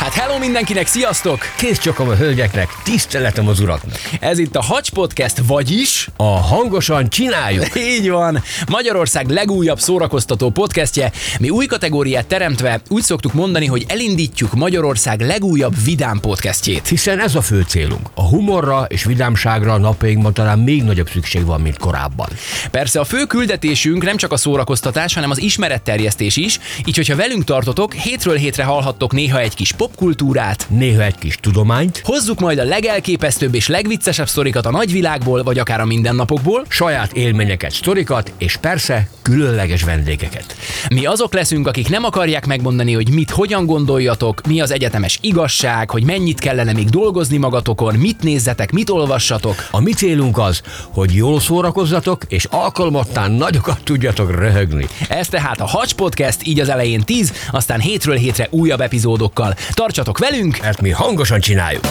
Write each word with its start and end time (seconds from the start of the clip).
Hát 0.00 0.12
hello 0.12 0.38
mindenkinek, 0.38 0.86
sziasztok! 0.86 1.38
Kész 1.56 1.78
csokom 1.78 2.08
a 2.08 2.14
hölgyeknek, 2.14 2.68
tiszteletem 2.82 3.48
az 3.48 3.60
uraknak. 3.60 3.98
Ez 4.20 4.38
itt 4.38 4.56
a 4.56 4.62
Hacs 4.62 4.90
Podcast, 4.90 5.42
vagyis... 5.46 6.08
A 6.16 6.22
hangosan 6.22 7.08
csináljuk. 7.08 7.76
Így 7.96 8.10
van, 8.10 8.42
Magyarország 8.68 9.28
legújabb 9.28 9.78
szórakoztató 9.78 10.50
podcastje. 10.50 11.12
Mi 11.40 11.50
új 11.50 11.66
kategóriát 11.66 12.26
teremtve 12.26 12.80
úgy 12.88 13.02
szoktuk 13.02 13.32
mondani, 13.32 13.66
hogy 13.66 13.84
elindítjuk 13.88 14.54
Magyarország 14.54 15.20
legújabb 15.20 15.74
vidám 15.84 16.20
podcastjét. 16.20 16.88
Hiszen 16.88 17.20
ez 17.20 17.34
a 17.34 17.42
fő 17.42 17.64
célunk. 17.68 18.10
A 18.14 18.22
humorra 18.22 18.84
és 18.88 19.04
vidámságra 19.04 19.76
napjainkban 19.76 20.34
talán 20.34 20.58
még 20.58 20.82
nagyobb 20.82 21.08
szükség 21.08 21.44
van, 21.44 21.60
mint 21.60 21.78
korábban. 21.78 22.28
Persze 22.70 23.00
a 23.00 23.04
fő 23.04 23.24
küldetésünk 23.24 24.02
nem 24.02 24.16
csak 24.16 24.32
a 24.32 24.36
szórakoztatás, 24.36 25.14
hanem 25.14 25.30
az 25.30 25.40
ismeretterjesztés 25.40 26.36
is, 26.36 26.58
így 26.84 26.96
hogyha 26.96 27.16
velünk 27.16 27.44
tartotok, 27.44 27.94
hétről 27.94 28.36
hétre 28.36 28.64
hallhattok 28.64 29.12
néha 29.12 29.38
egy 29.38 29.54
kis 29.54 29.72
popkultúrát, 29.90 30.66
Néha 30.68 31.02
egy 31.02 31.18
kis 31.18 31.36
tudományt, 31.36 32.02
hozzuk 32.04 32.40
majd 32.40 32.58
a 32.58 32.64
legelképesztőbb 32.64 33.54
és 33.54 33.68
legviccesebb 33.68 34.28
sztorikat 34.28 34.66
a 34.66 34.70
nagyvilágból, 34.70 35.42
vagy 35.42 35.58
akár 35.58 35.80
a 35.80 35.84
mindennapokból, 35.84 36.64
saját 36.68 37.12
élményeket, 37.12 37.70
sztorikat, 37.70 38.32
és 38.38 38.56
persze 38.56 39.08
különleges 39.22 39.82
vendégeket. 39.82 40.56
Mi 40.90 41.06
azok 41.06 41.34
leszünk, 41.34 41.66
akik 41.66 41.88
nem 41.88 42.04
akarják 42.04 42.46
megmondani, 42.46 42.92
hogy 42.92 43.10
mit 43.10 43.30
hogyan 43.30 43.66
gondoljatok, 43.66 44.46
mi 44.46 44.60
az 44.60 44.70
egyetemes 44.70 45.18
igazság, 45.22 45.90
hogy 45.90 46.04
mennyit 46.04 46.40
kellene 46.40 46.72
még 46.72 46.88
dolgozni 46.88 47.36
magatokon, 47.36 47.94
mit 47.94 48.22
nézzetek, 48.22 48.72
mit 48.72 48.90
olvassatok. 48.90 49.68
A 49.70 49.80
mi 49.80 49.92
célunk 49.92 50.38
az, 50.38 50.62
hogy 50.92 51.14
jól 51.14 51.40
szórakozzatok, 51.40 52.22
és 52.28 52.44
alkalmattán 52.50 53.32
nagyokat 53.32 53.80
tudjatok 53.84 54.30
röhögni. 54.30 54.86
Ez 55.08 55.28
tehát 55.28 55.60
a 55.60 55.66
Hacs 55.66 55.94
Podcast, 55.94 56.46
így 56.46 56.60
az 56.60 56.68
elején 56.68 57.00
10, 57.00 57.32
aztán 57.50 57.80
hétről 57.80 58.16
hétre 58.16 58.46
újabb 58.50 58.80
epizódokkal. 58.80 59.54
Tartsatok 59.80 60.18
velünk! 60.18 60.60
Mert 60.60 60.80
mi 60.80 60.90
hangosan 60.90 61.40
csináljuk. 61.40 61.84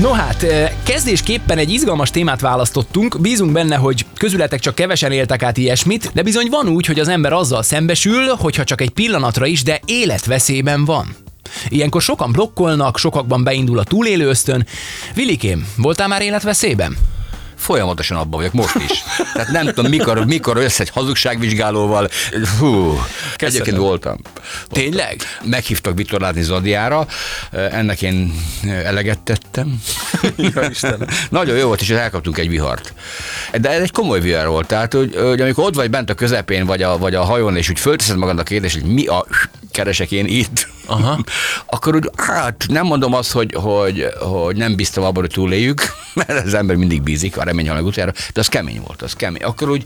No 0.00 0.10
hát, 0.12 0.42
eh, 0.42 0.72
kezdésképpen 0.82 1.58
egy 1.58 1.70
izgalmas 1.70 2.10
témát 2.10 2.40
választottunk, 2.40 3.20
bízunk 3.20 3.52
benne, 3.52 3.76
hogy 3.76 4.06
közületek 4.16 4.60
csak 4.60 4.74
kevesen 4.74 5.12
éltek 5.12 5.42
át 5.42 5.56
ilyesmit, 5.56 6.10
de 6.14 6.22
bizony 6.22 6.46
van 6.50 6.68
úgy, 6.68 6.86
hogy 6.86 6.98
az 6.98 7.08
ember 7.08 7.32
azzal 7.32 7.62
szembesül, 7.62 8.26
hogyha 8.26 8.64
csak 8.64 8.80
egy 8.80 8.90
pillanatra 8.90 9.46
is, 9.46 9.62
de 9.62 9.80
életveszélyben 9.84 10.84
van. 10.84 11.16
Ilyenkor 11.68 12.02
sokan 12.02 12.32
blokkolnak, 12.32 12.98
sokakban 12.98 13.44
beindul 13.44 13.78
a 13.78 13.84
túlélő 13.84 14.28
ösztön. 14.28 14.66
Vilikém, 15.14 15.66
voltál 15.76 16.08
már 16.08 16.22
életveszélyben? 16.22 16.96
Folyamatosan 17.62 18.16
abban 18.16 18.40
vagyok, 18.40 18.52
most 18.52 18.74
is. 18.90 19.02
Tehát 19.34 19.48
nem 19.48 19.66
tudom, 19.66 19.90
mikor, 19.90 20.24
mikor 20.24 20.56
össze 20.56 20.82
egy 20.82 20.90
hazugságvizsgálóval. 20.90 22.08
Hú, 22.58 23.00
egyébként 23.36 23.76
voltam. 23.76 24.16
Tényleg? 24.68 25.20
Meghívtak 25.44 25.96
vitorlázni 25.96 26.42
Zodiára, 26.42 27.06
ennek 27.50 28.02
én 28.02 28.34
eleget 28.84 29.18
tettem. 29.18 29.82
Nagyon 31.30 31.56
jó 31.56 31.66
volt, 31.66 31.80
és 31.80 31.90
elkaptunk 31.90 32.38
egy 32.38 32.48
vihart. 32.48 32.94
De 33.60 33.70
ez 33.70 33.82
egy 33.82 33.90
komoly 33.90 34.20
vihar 34.20 34.46
volt, 34.46 34.66
tehát 34.66 34.92
hogy, 34.92 35.14
hogy 35.16 35.40
amikor 35.40 35.64
ott 35.64 35.74
vagy 35.74 35.90
bent 35.90 36.10
a 36.10 36.14
közepén, 36.14 36.66
vagy 36.66 36.82
a, 36.82 36.98
vagy 36.98 37.14
a 37.14 37.22
hajón, 37.22 37.56
és 37.56 37.68
úgy 37.68 37.80
fölteszed 37.80 38.16
magadnak 38.16 38.44
a 38.44 38.48
kérdést, 38.48 38.80
hogy 38.80 38.92
mi 38.92 39.06
a 39.06 39.26
keresek 39.70 40.10
én 40.10 40.26
itt, 40.26 40.68
Aha. 40.92 41.18
akkor 41.76 41.94
úgy, 41.94 42.10
hát 42.16 42.64
nem 42.68 42.86
mondom 42.86 43.14
azt, 43.14 43.32
hogy, 43.32 43.54
hogy, 43.54 44.06
hogy 44.20 44.56
nem 44.56 44.76
bíztam 44.76 45.04
abban, 45.04 45.20
hogy 45.20 45.30
túléljük, 45.32 45.82
mert 46.14 46.46
az 46.46 46.54
ember 46.54 46.76
mindig 46.76 47.02
bízik, 47.02 47.36
a 47.36 47.42
remény 47.42 47.66
halnak 47.66 47.86
utoljára, 47.86 48.12
de 48.32 48.40
az 48.40 48.48
kemény 48.48 48.82
volt, 48.86 49.02
az 49.02 49.12
kemény. 49.12 49.42
Akkor 49.42 49.70
úgy, 49.70 49.84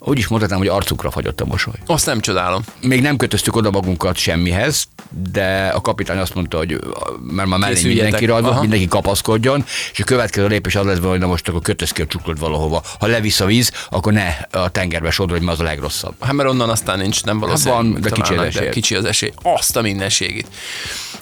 úgy 0.00 0.18
is 0.18 0.28
mondhatnám, 0.28 0.58
hogy 0.58 0.68
arcukra 0.68 1.10
fagyott 1.10 1.40
a 1.40 1.44
mosoly. 1.44 1.74
Azt 1.86 2.06
nem 2.06 2.20
csodálom. 2.20 2.62
Még 2.80 3.02
nem 3.02 3.16
kötöztük 3.16 3.56
oda 3.56 3.70
magunkat 3.70 4.16
semmihez, 4.16 4.84
de 5.32 5.72
a 5.74 5.80
kapitány 5.80 6.18
azt 6.18 6.34
mondta, 6.34 6.56
hogy 6.56 6.78
mert 7.20 7.48
már 7.48 7.58
mellé 7.58 7.82
mindenki 7.82 8.24
rajta, 8.24 8.60
mindenki 8.60 8.88
kapaszkodjon, 8.88 9.64
és 9.92 10.00
a 10.00 10.04
következő 10.04 10.46
lépés 10.46 10.74
az 10.74 10.86
lesz, 10.86 10.98
hogy 10.98 11.18
na 11.18 11.26
most 11.26 11.48
akkor 11.48 11.60
kötöz 11.62 11.90
ki 11.90 12.02
a 12.02 12.06
csuklót 12.06 12.38
valahova. 12.38 12.82
Ha 12.98 13.06
levisz 13.06 13.40
a 13.40 13.44
víz, 13.44 13.72
akkor 13.90 14.12
ne 14.12 14.28
a 14.50 14.68
tengerbe 14.68 15.10
sodrodj, 15.10 15.44
mert 15.44 15.58
az 15.58 15.64
a 15.64 15.68
legrosszabb. 15.68 16.14
Hát 16.20 16.32
mert 16.32 16.48
onnan 16.48 16.70
aztán 16.70 16.98
nincs, 16.98 17.24
nem 17.24 17.38
valószínű. 17.38 17.74
van, 17.74 18.00
de 18.00 18.10
kicsi 18.10 18.34
az 18.34 18.44
esély. 18.46 18.68
Kicsi 18.68 18.94
az 18.94 19.04
esély. 19.04 19.32
Azt 19.42 19.76
a 19.76 19.80
mindenségét. 19.80 20.39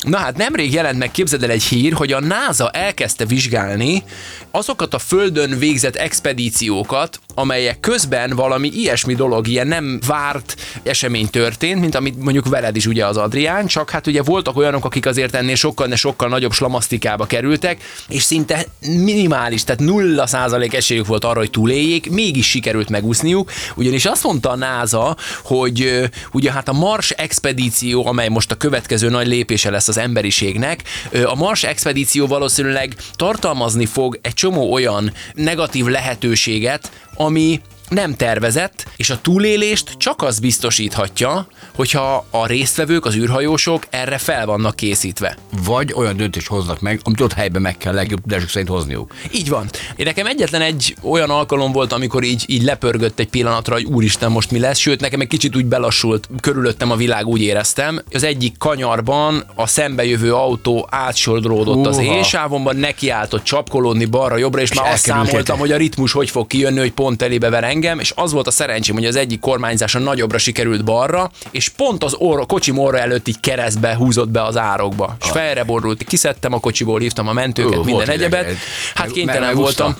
Na 0.00 0.16
hát 0.16 0.36
nemrég 0.36 0.72
jelent 0.72 0.98
meg, 0.98 1.10
képzeld 1.10 1.42
el 1.42 1.50
egy 1.50 1.62
hír, 1.62 1.92
hogy 1.92 2.12
a 2.12 2.20
NASA 2.20 2.70
elkezdte 2.70 3.24
vizsgálni 3.24 4.02
azokat 4.50 4.94
a 4.94 4.98
Földön 4.98 5.58
végzett 5.58 5.96
expedíciókat, 5.96 7.20
amelyek 7.34 7.80
közben 7.80 8.30
valami 8.36 8.70
ilyesmi 8.74 9.14
dolog, 9.14 9.48
ilyen 9.48 9.66
nem 9.66 10.00
várt 10.06 10.56
esemény 10.82 11.30
történt, 11.30 11.80
mint 11.80 11.94
amit 11.94 12.22
mondjuk 12.22 12.48
veled 12.48 12.76
is 12.76 12.86
ugye 12.86 13.06
az 13.06 13.16
Adrián, 13.16 13.66
csak 13.66 13.90
hát 13.90 14.06
ugye 14.06 14.22
voltak 14.22 14.56
olyanok, 14.56 14.84
akik 14.84 15.06
azért 15.06 15.34
ennél 15.34 15.54
sokkal, 15.54 15.86
ne 15.86 15.96
sokkal 15.96 16.28
nagyobb 16.28 16.52
slamasztikába 16.52 17.26
kerültek, 17.26 17.82
és 18.08 18.22
szinte 18.22 18.66
minimális, 18.80 19.64
tehát 19.64 19.80
nulla 19.80 20.26
százalék 20.26 20.74
esélyük 20.74 21.06
volt 21.06 21.24
arra, 21.24 21.38
hogy 21.38 21.50
túléljék, 21.50 22.10
mégis 22.10 22.48
sikerült 22.48 22.88
megúszniuk, 22.88 23.52
ugyanis 23.74 24.04
azt 24.04 24.24
mondta 24.24 24.50
a 24.50 24.56
NASA, 24.56 25.16
hogy 25.42 26.08
ugye 26.32 26.52
hát 26.52 26.68
a 26.68 26.72
Mars 26.72 27.10
expedíció, 27.10 28.06
amely 28.06 28.28
most 28.28 28.50
a 28.50 28.54
következő 28.54 28.97
nagy 29.06 29.26
lépése 29.26 29.70
lesz 29.70 29.88
az 29.88 29.98
emberiségnek, 29.98 30.82
a 31.24 31.34
Mars 31.34 31.64
expedíció 31.64 32.26
valószínűleg 32.26 32.94
tartalmazni 33.16 33.86
fog 33.86 34.18
egy 34.22 34.34
csomó 34.34 34.72
olyan 34.72 35.12
negatív 35.34 35.86
lehetőséget, 35.86 36.90
ami 37.14 37.60
nem 37.88 38.16
tervezett, 38.16 38.86
és 38.96 39.10
a 39.10 39.20
túlélést 39.20 39.94
csak 39.96 40.22
az 40.22 40.38
biztosíthatja, 40.38 41.46
hogyha 41.74 42.26
a 42.30 42.46
résztvevők, 42.46 43.04
az 43.04 43.14
űrhajósok 43.14 43.86
erre 43.90 44.18
fel 44.18 44.46
vannak 44.46 44.76
készítve. 44.76 45.36
Vagy 45.64 45.92
olyan 45.92 46.16
döntést 46.16 46.46
hoznak 46.46 46.80
meg, 46.80 47.00
amit 47.02 47.20
ott 47.20 47.32
helyben 47.32 47.62
meg 47.62 47.76
kell 47.76 47.94
legjobb 47.94 48.20
tudásuk 48.22 48.48
szerint 48.48 48.70
hozniuk. 48.70 49.14
Így 49.32 49.48
van. 49.48 49.66
Én 49.96 50.06
nekem 50.06 50.26
egyetlen 50.26 50.60
egy 50.60 50.96
olyan 51.02 51.30
alkalom 51.30 51.72
volt, 51.72 51.92
amikor 51.92 52.22
így, 52.22 52.44
így 52.46 52.62
lepörgött 52.62 53.18
egy 53.18 53.28
pillanatra, 53.28 53.74
hogy 53.74 53.84
úristen, 53.84 54.30
most 54.30 54.50
mi 54.50 54.58
lesz, 54.58 54.78
sőt, 54.78 55.00
nekem 55.00 55.20
egy 55.20 55.28
kicsit 55.28 55.56
úgy 55.56 55.66
belassult, 55.66 56.28
körülöttem 56.40 56.90
a 56.90 56.96
világ, 56.96 57.26
úgy 57.26 57.40
éreztem. 57.40 58.02
Az 58.12 58.22
egyik 58.22 58.56
kanyarban 58.58 59.44
a 59.54 59.66
szembejövő 59.66 60.34
autó 60.34 60.88
átsodródott 60.90 61.86
az 61.86 61.96
Húha. 61.96 62.16
élsávomban, 62.16 62.76
nekiálltott 62.76 63.42
csapkolódni 63.42 64.04
balra-jobbra, 64.04 64.60
és, 64.60 64.70
És 64.70 64.76
már 64.76 64.92
azt 64.92 65.04
számoltam, 65.04 65.58
hogy 65.58 65.72
a 65.72 65.76
ritmus 65.76 66.12
hogy 66.12 66.30
fog 66.30 66.46
kijönni, 66.46 66.78
hogy 66.78 66.92
pont 66.92 67.22
elébe 67.22 67.50
ver 67.50 67.64
engem, 67.78 67.98
és 67.98 68.12
az 68.16 68.32
volt 68.32 68.46
a 68.46 68.50
szerencsém, 68.50 68.94
hogy 68.94 69.04
az 69.04 69.16
egyik 69.16 69.40
kormányzása 69.40 69.98
nagyobbra 69.98 70.38
sikerült 70.38 70.84
balra, 70.84 71.30
és 71.50 71.68
pont 71.68 72.04
az 72.04 72.14
orra, 72.14 72.46
kocsim 72.46 72.78
orra 72.78 72.98
előtt 72.98 73.28
így 73.28 73.40
keresztbe 73.40 73.96
húzott 73.96 74.28
be 74.28 74.42
az 74.42 74.56
árokba. 74.56 75.16
És 75.20 75.30
felre 75.30 75.64
borult, 75.64 76.04
kiszedtem 76.04 76.52
a 76.52 76.60
kocsiból, 76.60 77.00
hívtam 77.00 77.28
a 77.28 77.32
mentőket, 77.32 77.78
Ó, 77.78 77.82
minden 77.82 78.08
egyebet. 78.08 78.46
Hát 78.94 79.10
kénytelen 79.10 79.42
megúszta? 79.42 79.96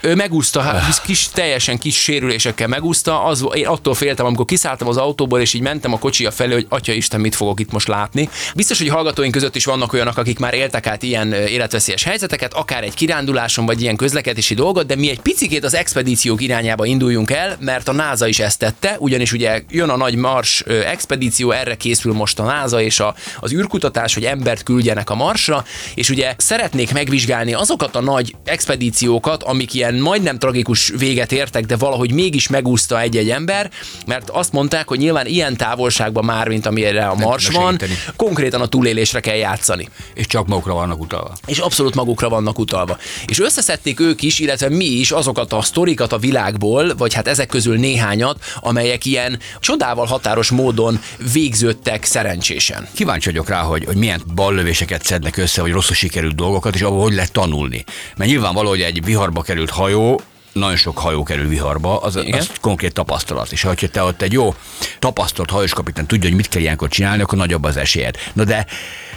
Ő 0.00 0.14
megúszta, 0.14 0.60
hát 0.60 1.02
kis, 1.02 1.28
teljesen 1.28 1.78
kis 1.78 2.02
sérülésekkel 2.02 2.68
megúszta, 2.68 3.24
az, 3.24 3.46
én 3.52 3.66
attól 3.66 3.94
féltem, 3.94 4.26
amikor 4.26 4.44
kiszálltam 4.44 4.88
az 4.88 4.96
autóból, 4.96 5.40
és 5.40 5.54
így 5.54 5.60
mentem 5.60 5.92
a 5.92 5.98
kocsia 5.98 6.30
felé, 6.30 6.52
hogy 6.52 6.66
atya 6.68 6.92
Isten, 6.92 7.20
mit 7.20 7.34
fogok 7.34 7.60
itt 7.60 7.72
most 7.72 7.88
látni. 7.88 8.28
Biztos, 8.54 8.78
hogy 8.78 8.88
hallgatóink 8.88 9.32
között 9.32 9.56
is 9.56 9.64
vannak 9.64 9.92
olyanok, 9.92 10.16
akik 10.16 10.38
már 10.38 10.54
éltek 10.54 10.86
át 10.86 11.02
ilyen 11.02 11.32
életveszélyes 11.32 12.02
helyzeteket, 12.02 12.54
akár 12.54 12.82
egy 12.82 12.94
kiránduláson, 12.94 13.66
vagy 13.66 13.82
ilyen 13.82 13.96
közlekedési 13.96 14.54
dolgot, 14.54 14.86
de 14.86 14.96
mi 14.96 15.10
egy 15.10 15.20
picikét 15.20 15.64
az 15.64 15.74
expedíciók 15.74 16.42
irányába 16.42 16.84
induljunk 16.84 17.30
el, 17.30 17.56
mert 17.60 17.88
a 17.88 17.92
NASA 17.92 18.26
is 18.26 18.38
ezt 18.38 18.58
tette, 18.58 18.96
ugyanis 18.98 19.32
ugye 19.32 19.62
jön 19.68 19.88
a 19.88 19.96
nagy 19.96 20.14
Mars 20.14 20.60
expedíció, 20.66 21.50
erre 21.50 21.74
készül 21.74 22.12
most 22.12 22.38
a 22.38 22.44
NASA 22.44 22.80
és 22.80 23.00
a, 23.00 23.14
az 23.40 23.52
űrkutatás, 23.52 24.14
hogy 24.14 24.24
embert 24.24 24.62
küldjenek 24.62 25.10
a 25.10 25.14
Marsra, 25.14 25.64
és 25.94 26.10
ugye 26.10 26.34
szeretnék 26.36 26.92
megvizsgálni 26.92 27.54
azokat 27.54 27.96
a 27.96 28.00
nagy 28.00 28.34
expedíciókat, 28.44 29.42
amik 29.42 29.74
ilyen 29.74 29.87
majdnem 29.94 30.38
tragikus 30.38 30.92
véget 30.98 31.32
értek, 31.32 31.64
de 31.66 31.76
valahogy 31.76 32.12
mégis 32.12 32.48
megúszta 32.48 33.00
egy-egy 33.00 33.30
ember, 33.30 33.70
mert 34.06 34.30
azt 34.30 34.52
mondták, 34.52 34.88
hogy 34.88 34.98
nyilván 34.98 35.26
ilyen 35.26 35.56
távolságban 35.56 36.24
már, 36.24 36.48
mint 36.48 36.66
amire 36.66 37.06
a 37.06 37.14
Mars 37.14 37.48
van, 37.48 37.80
konkrétan 38.16 38.60
a 38.60 38.66
túlélésre 38.66 39.20
kell 39.20 39.34
játszani 39.34 39.88
És 40.14 40.26
csak 40.26 40.46
magukra 40.46 40.74
vannak 40.74 41.00
utalva. 41.00 41.32
és 41.46 41.58
abszolút 41.58 41.94
magukra 41.94 42.28
vannak 42.28 42.58
utalva. 42.58 42.98
És 43.26 43.40
összeszedték 43.40 44.00
ők 44.00 44.22
is, 44.22 44.38
illetve 44.38 44.68
mi 44.68 44.84
is 44.84 45.10
azokat 45.10 45.52
a 45.52 45.62
sztorikat 45.62 46.12
a 46.12 46.18
világból, 46.18 46.94
vagy 46.96 47.14
hát 47.14 47.28
ezek 47.28 47.46
közül 47.46 47.76
néhányat, 47.76 48.44
amelyek 48.60 49.04
ilyen 49.04 49.38
csodával 49.60 50.06
határos 50.06 50.50
módon 50.50 51.00
végződtek 51.32 52.04
szerencsésen. 52.04 52.88
Kíváncsi 52.94 53.28
vagyok 53.28 53.48
rá, 53.48 53.60
hogy, 53.60 53.84
hogy 53.84 53.96
milyen 53.96 54.22
ballövéseket 54.34 55.04
szednek 55.04 55.36
össze, 55.36 55.60
vagy 55.60 55.72
rosszul 55.72 55.94
sikerült 55.94 56.34
dolgokat, 56.34 56.74
és 56.74 56.80
abból 56.82 57.02
hogy 57.02 57.14
lehet 57.14 57.32
tanulni. 57.32 57.84
Mert 58.16 58.30
nyilvánvaló, 58.30 58.68
hogy 58.68 58.80
egy 58.80 59.04
viharba 59.04 59.42
került 59.42 59.70
hajó, 59.78 60.20
nagyon 60.52 60.76
sok 60.76 60.98
hajó 60.98 61.22
kerül 61.22 61.48
viharba, 61.48 62.00
az, 62.00 62.16
Igen. 62.16 62.38
az 62.38 62.50
konkrét 62.60 62.92
tapasztalat. 62.92 63.52
És 63.52 63.62
ha 63.62 63.74
te 63.74 64.02
ott 64.02 64.22
egy 64.22 64.32
jó 64.32 64.54
tapasztalt 64.98 65.50
hajós 65.50 65.72
kapitán 65.72 66.06
tudja, 66.06 66.28
hogy 66.28 66.36
mit 66.36 66.48
kell 66.48 66.60
ilyenkor 66.60 66.88
csinálni, 66.88 67.22
akkor 67.22 67.38
nagyobb 67.38 67.64
az 67.64 67.76
esélyed. 67.76 68.16
Na 68.32 68.44
de 68.44 68.66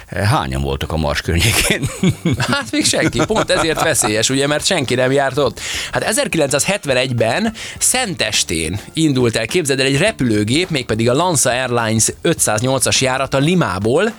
eh, 0.06 0.28
hányan 0.28 0.62
voltak 0.62 0.92
a 0.92 0.96
Mars 0.96 1.20
környékén? 1.20 1.88
Hát 2.52 2.70
még 2.70 2.84
senki, 2.84 3.24
pont 3.26 3.50
ezért 3.50 3.82
veszélyes, 3.82 4.30
ugye, 4.30 4.46
mert 4.46 4.66
senki 4.66 4.94
nem 4.94 5.12
járt 5.12 5.38
ott. 5.38 5.60
Hát 5.92 6.14
1971-ben 6.16 7.54
Szentestén 7.78 8.80
indult 8.92 9.36
el, 9.36 9.46
képzeld 9.46 9.80
el, 9.80 9.86
egy 9.86 9.98
repülőgép, 9.98 10.70
mégpedig 10.70 11.10
a 11.10 11.14
Lanza 11.14 11.50
Airlines 11.50 12.12
508-as 12.22 12.98
járata 12.98 13.38
Limából, 13.38 14.12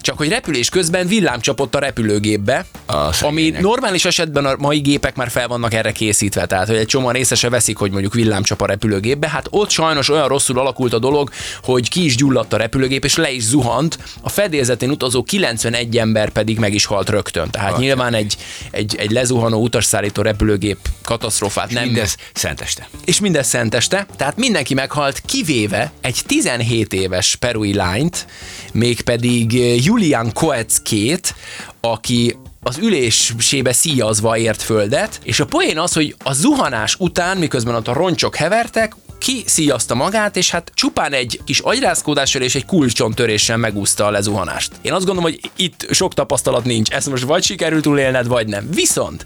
csak 0.00 0.16
hogy 0.18 0.28
repülés 0.28 0.68
közben 0.68 1.06
villám 1.06 1.40
csapott 1.40 1.74
a 1.74 1.78
repülőgépbe, 1.78 2.64
A 2.90 3.12
ami 3.20 3.50
normális 3.60 4.04
esetben 4.04 4.44
a 4.44 4.54
mai 4.58 4.78
gépek 4.78 5.16
már 5.16 5.30
fel 5.30 5.48
vannak 5.48 5.74
erre 5.74 5.92
készítve, 5.92 6.46
tehát 6.46 6.66
hogy 6.66 6.76
egy 6.76 6.86
csomóan 6.86 7.14
észre 7.14 7.34
se 7.36 7.48
veszik, 7.48 7.76
hogy 7.76 7.90
mondjuk 7.90 8.14
villám 8.14 8.42
csap 8.42 8.60
a 8.60 8.66
repülőgépbe. 8.66 9.28
Hát 9.28 9.46
ott 9.50 9.70
sajnos 9.70 10.08
olyan 10.08 10.28
rosszul 10.28 10.58
alakult 10.58 10.92
a 10.92 10.98
dolog, 10.98 11.30
hogy 11.62 11.88
ki 11.88 12.04
is 12.04 12.16
gyulladt 12.16 12.52
a 12.52 12.56
repülőgép, 12.56 13.04
és 13.04 13.16
le 13.16 13.30
is 13.30 13.42
zuhant. 13.42 13.98
A 14.20 14.28
fedélzetén 14.28 14.90
utazó 14.90 15.22
91 15.22 15.98
ember 15.98 16.30
pedig 16.30 16.58
meg 16.58 16.74
is 16.74 16.84
halt 16.84 17.08
rögtön. 17.08 17.50
Tehát 17.50 17.78
nyilván 17.78 18.14
egy, 18.14 18.36
egy, 18.70 18.96
egy 18.98 19.10
lezuhanó 19.10 19.62
utasszállító 19.62 20.22
repülőgép 20.22 20.78
katasztrófát 21.02 21.70
nem 21.70 21.84
Mindez 21.84 22.16
szenteste. 22.32 22.88
és 23.04 23.20
mindez 23.20 23.46
szenteste, 23.46 24.06
tehát 24.16 24.36
mindenki 24.36 24.74
meghalt, 24.74 25.22
kivéve 25.26 25.92
egy 26.00 26.22
17 26.26 26.92
éves 26.92 27.36
perui 27.36 27.74
lányt, 27.74 28.26
mégpedig 28.72 29.52
Julian 29.84 30.32
Koeckét, 30.32 31.34
aki 31.80 32.36
az 32.62 32.78
ülésébe 32.78 33.72
szíjazva 33.72 34.36
ért 34.36 34.62
földet, 34.62 35.20
és 35.22 35.40
a 35.40 35.46
poén 35.46 35.78
az, 35.78 35.92
hogy 35.92 36.14
a 36.24 36.32
zuhanás 36.32 36.96
után, 36.98 37.36
miközben 37.36 37.74
ott 37.74 37.88
a 37.88 37.92
roncsok 37.92 38.36
hevertek, 38.36 38.94
ki 39.18 39.42
szíjazta 39.46 39.94
magát, 39.94 40.36
és 40.36 40.50
hát 40.50 40.72
csupán 40.74 41.12
egy 41.12 41.40
kis 41.44 41.58
agyrázkódással 41.58 42.42
és 42.42 42.54
egy 42.54 42.66
kulcsontöréssel 42.66 43.56
megúszta 43.56 44.06
a 44.06 44.10
lezuhanást. 44.10 44.72
Én 44.82 44.92
azt 44.92 45.06
gondolom, 45.06 45.30
hogy 45.30 45.50
itt 45.56 45.86
sok 45.90 46.14
tapasztalat 46.14 46.64
nincs. 46.64 46.90
Ezt 46.90 47.10
most 47.10 47.24
vagy 47.24 47.42
sikerült 47.42 47.82
túlélned, 47.82 48.26
vagy 48.26 48.46
nem. 48.46 48.68
Viszont, 48.70 49.24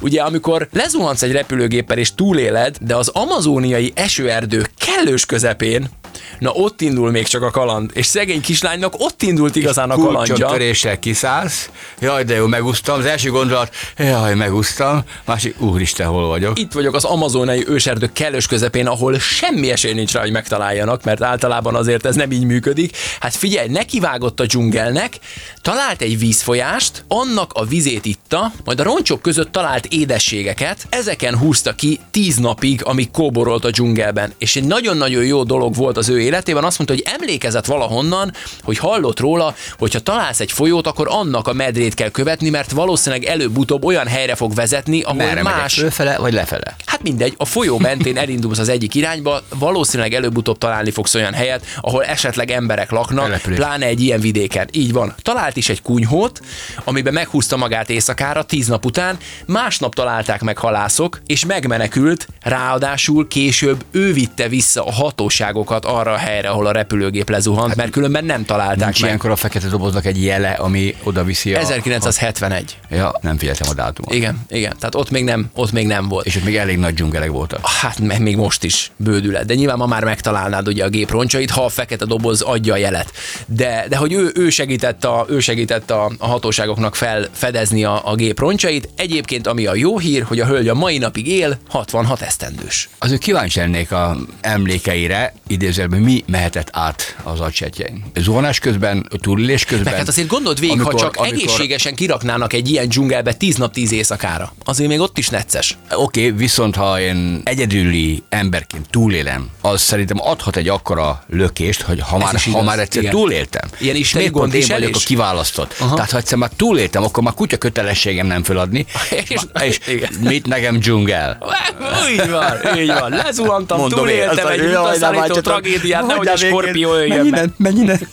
ugye 0.00 0.22
amikor 0.22 0.68
lezuhansz 0.72 1.22
egy 1.22 1.32
repülőgéppel 1.32 1.98
és 1.98 2.14
túléled, 2.14 2.76
de 2.80 2.96
az 2.96 3.08
amazóniai 3.08 3.92
esőerdő 3.94 4.66
kellős 4.78 5.26
közepén, 5.26 5.90
na 6.38 6.50
ott 6.50 6.80
indul 6.80 7.10
még 7.10 7.26
csak 7.26 7.42
a 7.42 7.50
kaland. 7.50 7.90
És 7.94 8.06
szegény 8.06 8.40
kislánynak 8.40 8.94
ott 8.98 9.22
indult 9.22 9.56
igazán 9.56 9.90
a 9.90 9.96
kalandja. 9.96 10.46
töréssel 10.46 10.98
kiszállsz, 10.98 11.70
jaj, 12.00 12.24
de 12.24 12.34
jó, 12.34 12.46
megúsztam. 12.46 12.98
Az 12.98 13.04
első 13.04 13.30
gondolat, 13.30 13.74
jaj, 13.96 14.34
megúsztam. 14.34 15.02
Másik, 15.24 15.60
úristen, 15.60 16.06
hol 16.06 16.26
vagyok? 16.26 16.58
Itt 16.58 16.72
vagyok 16.72 16.94
az 16.94 17.04
amazonai 17.04 17.64
őserdő 17.68 18.10
kellős 18.12 18.46
közepén, 18.46 18.86
ahol 18.86 19.18
semmi 19.18 19.70
esély 19.70 19.92
nincs 19.92 20.12
rá, 20.12 20.20
hogy 20.20 20.32
megtaláljanak, 20.32 21.04
mert 21.04 21.22
általában 21.22 21.74
azért 21.74 22.06
ez 22.06 22.14
nem 22.14 22.30
így 22.30 22.44
működik. 22.44 22.96
Hát 23.20 23.34
figyelj, 23.34 23.68
nekivágott 23.68 24.40
a 24.40 24.46
dzsungelnek, 24.46 25.18
talált 25.62 26.02
egy 26.02 26.18
vízfolyást, 26.18 27.04
annak 27.08 27.52
a 27.52 27.64
vizét 27.64 28.04
itta, 28.04 28.52
majd 28.64 28.80
a 28.80 28.82
roncsok 28.82 29.22
között 29.22 29.52
talált 29.52 29.86
édességeket, 29.86 30.86
ezeken 30.88 31.38
húzta 31.38 31.72
ki 31.72 32.00
tíz 32.10 32.36
napig, 32.36 32.84
amíg 32.84 33.10
kóborolt 33.10 33.64
a 33.64 33.70
dzsungelben. 33.70 34.32
És 34.38 34.56
egy 34.56 34.64
nagyon-nagyon 34.64 35.24
jó 35.24 35.42
dolog 35.42 35.74
volt 35.74 35.96
az 35.96 36.08
ő 36.12 36.20
életében, 36.20 36.64
azt 36.64 36.78
mondta, 36.78 36.96
hogy 36.96 37.14
emlékezett 37.20 37.66
valahonnan, 37.66 38.32
hogy 38.62 38.78
hallott 38.78 39.20
róla, 39.20 39.54
hogy 39.78 39.92
ha 39.92 40.00
találsz 40.00 40.40
egy 40.40 40.52
folyót, 40.52 40.86
akkor 40.86 41.06
annak 41.10 41.48
a 41.48 41.52
medrét 41.52 41.94
kell 41.94 42.10
követni, 42.10 42.50
mert 42.50 42.70
valószínűleg 42.70 43.24
előbb-utóbb 43.24 43.84
olyan 43.84 44.06
helyre 44.06 44.34
fog 44.34 44.54
vezetni, 44.54 45.02
ahol 45.02 45.16
Merre 45.16 45.42
más 45.42 45.74
Fölfele 45.74 46.18
vagy 46.18 46.32
lefele? 46.32 46.76
Hát 47.02 47.10
mindegy, 47.10 47.34
a 47.36 47.44
folyó 47.44 47.78
mentén 47.78 48.16
elindulsz 48.16 48.58
az 48.58 48.68
egyik 48.68 48.94
irányba, 48.94 49.42
valószínűleg 49.58 50.14
előbb-utóbb 50.14 50.58
találni 50.58 50.90
fogsz 50.90 51.14
olyan 51.14 51.32
helyet, 51.32 51.64
ahol 51.80 52.04
esetleg 52.04 52.50
emberek 52.50 52.90
laknak, 52.90 53.24
Település. 53.24 53.58
pláne 53.58 53.86
egy 53.86 54.00
ilyen 54.00 54.20
vidéken. 54.20 54.68
Így 54.72 54.92
van. 54.92 55.14
Talált 55.22 55.56
is 55.56 55.68
egy 55.68 55.82
kunyhót, 55.82 56.40
amiben 56.84 57.12
meghúzta 57.12 57.56
magát 57.56 57.90
éjszakára, 57.90 58.42
tíz 58.42 58.66
nap 58.66 58.84
után, 58.84 59.16
másnap 59.46 59.94
találták 59.94 60.40
meg 60.40 60.58
halászok, 60.58 61.20
és 61.26 61.44
megmenekült, 61.46 62.28
ráadásul 62.42 63.28
később 63.28 63.84
ő 63.90 64.12
vitte 64.12 64.48
vissza 64.48 64.86
a 64.86 64.92
hatóságokat 64.92 65.84
arra 65.84 66.12
a 66.12 66.16
helyre, 66.16 66.48
ahol 66.48 66.66
a 66.66 66.72
repülőgép 66.72 67.30
lezuhant, 67.30 67.76
mert 67.76 67.90
különben 67.90 68.24
nem 68.24 68.44
találták 68.44 68.76
Hát 68.78 68.84
Nincs 68.84 69.00
meg. 69.00 69.08
ilyenkor 69.08 69.30
a 69.30 69.36
fekete 69.36 69.68
doboznak 69.68 70.04
egy 70.06 70.24
jele, 70.24 70.50
ami 70.50 70.94
oda 71.02 71.24
viszi 71.24 71.54
a... 71.54 71.58
1971. 71.58 72.78
Ja, 72.90 73.14
nem 73.20 73.38
figyeltem 73.38 73.68
a 73.70 73.74
dátumot. 73.74 74.14
Igen, 74.14 74.40
igen. 74.48 74.74
Tehát 74.78 74.94
ott 74.94 75.10
még 75.10 75.24
nem, 75.24 75.50
ott 75.54 75.72
még 75.72 75.86
nem 75.86 76.08
volt. 76.08 76.26
És 76.26 76.36
ott 76.36 76.44
még 76.44 76.56
elég 76.56 76.78
nagy 76.78 76.91
dzsungelek 76.94 77.30
voltak. 77.30 77.66
Hát 77.66 77.98
még 78.18 78.36
most 78.36 78.64
is 78.64 78.90
bődület, 78.96 79.46
de 79.46 79.54
nyilván 79.54 79.76
ma 79.76 79.86
már 79.86 80.04
megtalálnád 80.04 80.68
ugye 80.68 80.84
a 80.84 80.88
gép 80.88 81.10
roncsait, 81.10 81.50
ha 81.50 81.64
a 81.64 81.68
fekete 81.68 82.04
doboz 82.04 82.40
adja 82.40 82.72
a 82.72 82.76
jelet. 82.76 83.12
De, 83.46 83.86
de 83.88 83.96
hogy 83.96 84.12
ő, 84.12 84.32
ő 84.34 84.50
segített, 84.50 85.04
a, 85.04 85.26
ő 85.28 85.40
segített 85.40 85.90
a, 85.90 86.10
a 86.18 86.26
hatóságoknak 86.26 86.94
felfedezni 86.94 87.84
a, 87.84 88.00
a 88.04 88.14
gép 88.14 88.38
roncsait. 88.38 88.88
Egyébként 88.96 89.46
ami 89.46 89.66
a 89.66 89.74
jó 89.74 89.98
hír, 89.98 90.22
hogy 90.22 90.40
a 90.40 90.46
hölgy 90.46 90.68
a 90.68 90.74
mai 90.74 90.98
napig 90.98 91.26
él, 91.26 91.58
66 91.68 92.20
esztendős. 92.20 92.88
Azért 92.98 93.20
kíváncsi 93.20 93.58
lennék 93.58 93.92
a 93.92 94.16
emlékeire, 94.40 95.34
idézőjelben 95.46 96.00
mi 96.00 96.24
mehetett 96.26 96.68
át 96.72 97.16
az 97.22 97.40
agysetjein. 97.40 98.04
Zuhanás 98.14 98.58
közben, 98.58 99.08
túlélés 99.20 99.64
közben. 99.64 99.84
Meg 99.84 99.94
hát 99.94 100.08
azért 100.08 100.28
gondold 100.28 100.60
végig, 100.60 100.74
amikor, 100.74 100.92
ha 100.92 100.98
csak 100.98 101.16
amikor... 101.16 101.38
egészségesen 101.38 101.94
kiraknának 101.94 102.52
egy 102.52 102.70
ilyen 102.70 102.88
dzsungelbe 102.88 103.32
10 103.32 103.56
nap 103.56 103.72
10 103.72 103.92
éjszakára, 103.92 104.54
azért 104.64 104.88
még 104.88 105.00
ott 105.00 105.18
is 105.18 105.28
necces. 105.28 105.78
Oké, 105.90 106.26
okay, 106.26 106.38
viszont 106.38 106.71
ha 106.76 107.00
én 107.00 107.40
egyedüli 107.44 108.22
emberként 108.28 108.86
túlélem, 108.90 109.48
az 109.60 109.80
szerintem 109.80 110.20
adhat 110.20 110.56
egy 110.56 110.68
akkora 110.68 111.22
lökést, 111.28 111.80
hogy 111.82 112.00
ha 112.00 112.18
már, 112.18 112.34
is 112.34 112.44
ha 112.44 112.50
igaz, 112.50 112.64
már 112.64 112.78
egyszer 112.78 113.00
igen. 113.02 113.14
túléltem. 113.14 113.68
Ilyen 113.78 113.96
isteni 113.96 114.24
miért 114.24 114.38
pont 114.38 114.54
én 114.54 114.66
vagyok 114.68 114.96
a 114.96 114.98
kiválasztott. 115.04 115.74
Aha. 115.78 115.94
Tehát 115.94 116.10
ha 116.10 116.16
egyszer 116.16 116.38
már 116.38 116.50
túléltem, 116.56 117.02
akkor 117.02 117.22
már 117.22 117.34
kutya 117.34 117.56
kötelességem 117.56 118.26
nem 118.26 118.42
föladni. 118.42 118.86
És- 119.28 119.40
és 119.68 119.78
mit 120.20 120.46
nekem 120.46 120.78
dzsungel? 120.78 121.38
Így 122.12 122.30
van, 122.30 122.78
így 122.78 122.86
van. 122.86 123.10
Lezuhantam, 123.10 123.78
Mondom 123.78 123.98
én, 123.98 124.04
túléltem 124.04 124.46
azt 124.46 124.54
egy 124.54 124.60
utaszállító 124.60 125.40
tragédiát, 125.40 126.06
nehogy 126.06 126.28
Hogy 126.28 126.42
egy 126.42 126.48
skorpió 126.48 126.94
jöjjön 126.94 127.26
meg. 127.26 127.50
menj 127.56 127.80
innen. 127.80 128.08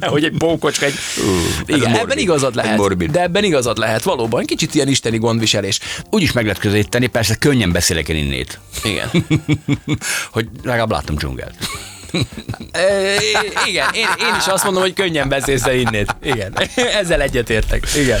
hogy 0.00 0.24
egy 0.24 0.34
pókocska, 0.38 0.84
egy... 0.86 0.94
Igen, 1.66 1.94
ebben 1.94 2.18
igazad 2.18 2.54
lehet. 2.54 3.10
De 3.10 3.22
ebben 3.22 3.44
igazad 3.44 3.78
lehet, 3.78 4.02
valóban. 4.02 4.44
Kicsit 4.44 4.74
ilyen 4.74 4.88
isteni 4.88 5.18
gondviselés. 5.18 5.78
Úgyis 6.10 6.32
meg 6.32 6.44
lehet 6.44 6.60
közelíteni, 6.60 7.06
persze 7.06 7.34
könnyen 7.34 7.72
beszélek 7.90 8.08
én 8.08 8.24
innét. 8.24 8.58
Igen. 8.84 9.10
hogy 10.34 10.48
legalább 10.62 10.90
láttam 10.90 11.14
dzsungelt. 11.14 11.54
Igen, 13.66 13.88
én, 13.94 14.08
én 14.18 14.34
is 14.38 14.46
azt 14.46 14.64
mondom, 14.64 14.82
hogy 14.82 14.94
könnyen 14.94 15.28
beszélsz 15.28 15.64
el 15.64 15.74
innét. 15.74 16.16
Igen. 16.22 16.52
Ezzel 17.00 17.20
egyetértek. 17.20 17.84
Igen. 17.96 18.20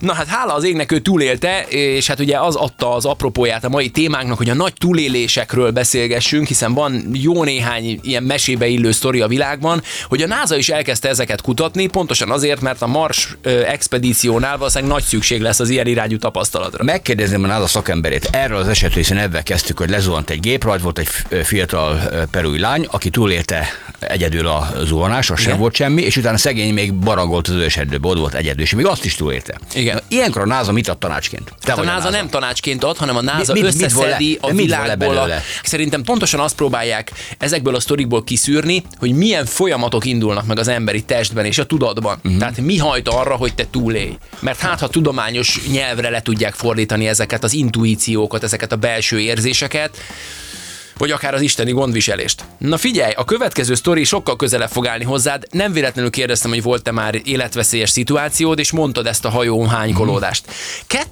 Na 0.00 0.12
hát 0.12 0.26
hála 0.26 0.54
az 0.54 0.64
égnek 0.64 0.92
ő 0.92 0.98
túlélte, 0.98 1.64
és 1.68 2.06
hát 2.06 2.20
ugye 2.20 2.38
az 2.38 2.54
adta 2.54 2.94
az 2.94 3.04
apropóját 3.04 3.64
a 3.64 3.68
mai 3.68 3.90
témánknak, 3.90 4.36
hogy 4.36 4.50
a 4.50 4.54
nagy 4.54 4.72
túlélésekről 4.78 5.70
beszélgessünk, 5.70 6.46
hiszen 6.46 6.74
van 6.74 7.08
jó 7.12 7.44
néhány 7.44 8.00
ilyen 8.02 8.22
mesébe 8.22 8.66
illő 8.66 8.92
sztori 8.92 9.20
a 9.20 9.28
világban, 9.28 9.82
hogy 10.08 10.22
a 10.22 10.26
NASA 10.26 10.56
is 10.56 10.68
elkezdte 10.68 11.08
ezeket 11.08 11.40
kutatni, 11.40 11.86
pontosan 11.86 12.30
azért, 12.30 12.60
mert 12.60 12.82
a 12.82 12.86
Mars 12.86 13.36
expedíciónál 13.66 14.58
valószínűleg 14.58 14.92
nagy 14.92 15.02
szükség 15.02 15.40
lesz 15.40 15.60
az 15.60 15.68
ilyen 15.68 15.86
irányú 15.86 16.18
tapasztalatra. 16.18 16.84
Megkérdezném 16.84 17.44
a 17.44 17.46
NASA 17.46 17.66
szakemberét 17.66 18.28
erről 18.32 18.58
az 18.58 18.68
esetről, 18.68 19.02
hiszen 19.02 19.18
ebben 19.18 19.42
kezdtük, 19.42 19.78
hogy 19.78 19.90
lezuhant 19.90 20.30
egy 20.30 20.40
gép, 20.40 20.64
rajta 20.64 20.82
volt 20.82 20.98
egy 20.98 21.08
fiatal 21.44 22.00
perui 22.30 22.58
lány, 22.58 22.86
aki 22.90 23.10
túlélte 23.10 23.66
egyedül 23.98 24.46
a 24.46 24.72
zuhanásra, 24.84 25.36
sem 25.36 25.46
Igen. 25.46 25.58
volt 25.58 25.74
semmi, 25.74 26.02
és 26.02 26.16
utána 26.16 26.36
szegény 26.36 26.72
még 26.72 26.94
barangolt 26.94 27.48
az 27.48 27.54
őserdőbe, 27.54 28.08
ott 28.08 28.18
volt 28.18 28.34
egyedül, 28.34 28.62
és 28.62 28.74
még 28.74 28.86
azt 28.86 29.04
is 29.04 29.14
túlélte. 29.14 29.58
Igen. 29.74 29.83
Ilyenkor 30.08 30.42
a 30.42 30.46
NASA 30.46 30.72
mit 30.72 30.88
ad 30.88 30.98
tanácsként? 30.98 31.44
Te 31.44 31.70
Hát 31.70 31.78
a 31.78 31.84
vagy 31.84 31.86
NASA 31.86 32.10
nem 32.10 32.28
tanácsként 32.28 32.84
ad, 32.84 32.96
hanem 32.96 33.16
a 33.16 33.22
NASA 33.22 33.52
Mi- 33.52 33.60
mit- 33.60 33.74
mit 33.74 33.82
összeszedi 33.82 34.38
a 34.40 34.52
mit 34.52 34.56
világból. 34.56 35.08
A, 35.08 35.14
belőle? 35.14 35.42
szerintem 35.62 36.02
pontosan 36.02 36.40
azt 36.40 36.54
próbálják 36.54 37.12
ezekből 37.38 37.74
a 37.74 37.80
sztorikból 37.80 38.24
kiszűrni, 38.24 38.82
hogy 38.98 39.12
milyen 39.12 39.46
folyamatok 39.46 40.04
indulnak 40.04 40.46
meg 40.46 40.58
az 40.58 40.68
emberi 40.68 41.02
testben 41.02 41.44
és 41.44 41.58
a 41.58 41.66
tudatban. 41.66 42.18
Uh-huh. 42.24 42.38
Tehát 42.38 42.60
mi 42.60 42.78
hajt 42.78 43.08
arra, 43.08 43.36
hogy 43.36 43.54
te 43.54 43.64
túlélj. 43.70 44.16
Mert 44.40 44.58
hát, 44.58 44.80
ha 44.80 44.88
tudományos 44.88 45.60
nyelvre 45.70 46.10
le 46.10 46.22
tudják 46.22 46.54
fordítani 46.54 47.08
ezeket 47.08 47.44
az 47.44 47.52
intuíciókat, 47.52 48.42
ezeket 48.42 48.72
a 48.72 48.76
belső 48.76 49.20
érzéseket, 49.20 49.96
vagy 50.98 51.10
akár 51.10 51.34
az 51.34 51.40
isteni 51.40 51.72
gondviselést. 51.72 52.44
Na 52.58 52.76
figyelj, 52.76 53.12
a 53.12 53.24
következő 53.24 53.74
sztori 53.74 54.04
sokkal 54.04 54.36
közelebb 54.36 54.68
fog 54.68 54.86
állni 54.86 55.04
hozzád. 55.04 55.44
Nem 55.50 55.72
véletlenül 55.72 56.10
kérdeztem, 56.10 56.50
hogy 56.50 56.62
volt-e 56.62 56.92
már 56.92 57.20
életveszélyes 57.24 57.90
szituációd, 57.90 58.58
és 58.58 58.72
mondtad 58.72 59.06
ezt 59.06 59.24
a 59.24 59.30
hajó 59.30 59.64
hánykolódást. 59.64 60.44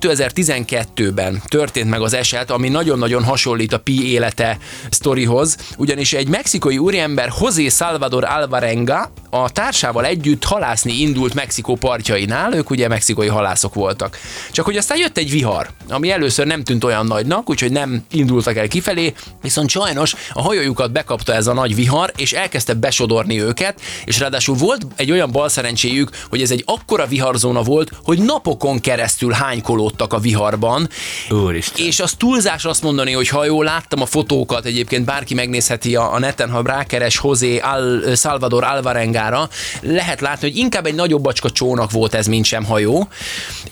2012-ben 0.00 1.42
történt 1.46 1.90
meg 1.90 2.00
az 2.00 2.12
eset, 2.12 2.50
ami 2.50 2.68
nagyon-nagyon 2.68 3.24
hasonlít 3.24 3.72
a 3.72 3.78
Pi 3.78 4.10
élete 4.10 4.58
sztorihoz, 4.90 5.56
ugyanis 5.76 6.12
egy 6.12 6.28
mexikai 6.28 6.78
úriember 6.78 7.32
José 7.40 7.68
Salvador 7.68 8.24
Alvarenga 8.24 9.12
a 9.30 9.50
társával 9.50 10.04
együtt 10.04 10.44
halászni 10.44 11.00
indult 11.00 11.34
Mexikó 11.34 11.76
partjainál, 11.76 12.54
ők 12.54 12.70
ugye 12.70 12.88
mexikai 12.88 13.28
halászok 13.28 13.74
voltak. 13.74 14.18
Csak 14.50 14.64
hogy 14.64 14.76
aztán 14.76 14.98
jött 14.98 15.16
egy 15.16 15.30
vihar, 15.30 15.70
ami 15.88 16.10
először 16.10 16.46
nem 16.46 16.64
tűnt 16.64 16.84
olyan 16.84 17.06
nagynak, 17.06 17.50
úgyhogy 17.50 17.72
nem 17.72 18.04
indultak 18.10 18.56
el 18.56 18.68
kifelé, 18.68 19.12
viszont 19.42 19.70
sajnos 19.72 20.14
a 20.32 20.42
hajójukat 20.42 20.92
bekapta 20.92 21.34
ez 21.34 21.46
a 21.46 21.52
nagy 21.52 21.74
vihar, 21.74 22.12
és 22.16 22.32
elkezdte 22.32 22.74
besodorni 22.74 23.40
őket, 23.40 23.80
és 24.04 24.18
ráadásul 24.18 24.56
volt 24.56 24.86
egy 24.96 25.10
olyan 25.10 25.30
balszerencséjük, 25.30 26.10
hogy 26.28 26.42
ez 26.42 26.50
egy 26.50 26.62
akkora 26.66 27.06
viharzóna 27.06 27.62
volt, 27.62 27.90
hogy 28.04 28.18
napokon 28.18 28.80
keresztül 28.80 29.32
hánykolódtak 29.32 30.12
a 30.12 30.18
viharban, 30.18 30.88
Úristen. 31.30 31.86
és 31.86 32.00
az 32.00 32.12
túlzás 32.12 32.64
azt 32.64 32.82
mondani, 32.82 33.12
hogy 33.12 33.28
ha 33.28 33.44
jól 33.44 33.64
láttam 33.64 34.00
a 34.00 34.06
fotókat, 34.06 34.64
egyébként 34.64 35.04
bárki 35.04 35.34
megnézheti 35.34 35.96
a, 35.96 36.12
a 36.12 36.18
neten, 36.18 36.50
ha 36.50 36.62
rákeres 36.62 37.20
José 37.22 37.58
Al, 37.58 38.14
Salvador 38.16 38.64
Alvarengára, 38.64 39.48
lehet 39.80 40.20
látni, 40.20 40.48
hogy 40.48 40.58
inkább 40.58 40.86
egy 40.86 40.94
nagyobb 40.94 41.22
bacska 41.22 41.50
csónak 41.50 41.90
volt 41.90 42.14
ez, 42.14 42.26
mint 42.26 42.44
sem 42.44 42.64
hajó, 42.64 43.08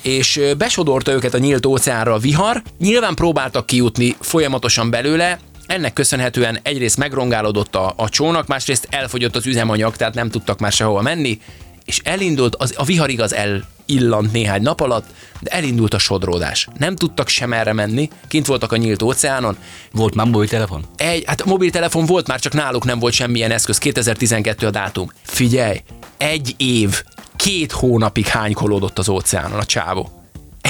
és 0.02 0.40
besodorta 0.59 1.12
őket 1.12 1.35
a 1.35 1.38
nyílt 1.38 1.66
óceánra 1.66 2.14
a 2.14 2.19
vihar, 2.19 2.62
nyilván 2.78 3.14
próbáltak 3.14 3.66
kijutni 3.66 4.16
folyamatosan 4.21 4.90
belőle, 4.90 5.38
ennek 5.71 5.93
köszönhetően 5.93 6.59
egyrészt 6.62 6.97
megrongálódott 6.97 7.75
a, 7.75 7.93
a 7.97 8.09
csónak, 8.09 8.47
másrészt 8.47 8.87
elfogyott 8.91 9.37
az 9.37 9.47
üzemanyag, 9.47 9.97
tehát 9.97 10.15
nem 10.15 10.31
tudtak 10.31 10.59
már 10.59 10.73
sehova 10.73 11.03
menni, 11.03 11.41
és 11.85 12.00
elindult, 12.05 12.55
az, 12.57 12.75
a 12.77 12.85
vihar 12.85 13.11
igaz 13.11 13.35
elillant 13.35 14.33
néhány 14.33 14.62
nap 14.62 14.81
alatt, 14.81 15.05
de 15.41 15.50
elindult 15.50 15.95
a 15.95 15.99
sodródás. 15.99 16.69
Nem 16.79 16.97
tudtak 16.97 17.29
sem 17.29 17.53
erre 17.53 17.73
menni, 17.73 18.11
kint 18.29 18.47
voltak 18.47 18.73
a 18.73 18.77
nyílt 18.77 19.03
óceánon. 19.03 19.57
Volt 19.93 20.15
már 20.15 20.27
mobiltelefon? 20.27 20.85
Egy, 20.97 21.25
hát 21.27 21.45
mobiltelefon 21.45 22.07
volt 22.07 22.27
már, 22.27 22.41
csak 22.41 22.53
náluk 22.53 22.85
nem 22.85 22.99
volt 22.99 23.12
semmilyen 23.12 23.50
eszköz. 23.50 23.79
2012 23.79 24.67
a 24.67 24.71
dátum. 24.71 25.12
Figyelj, 25.23 25.83
egy 26.17 26.55
év, 26.57 27.03
két 27.37 27.73
hónapig 27.73 28.27
hánykolódott 28.27 28.99
az 28.99 29.09
óceánon 29.09 29.59
a 29.59 29.65
csávó. 29.65 30.20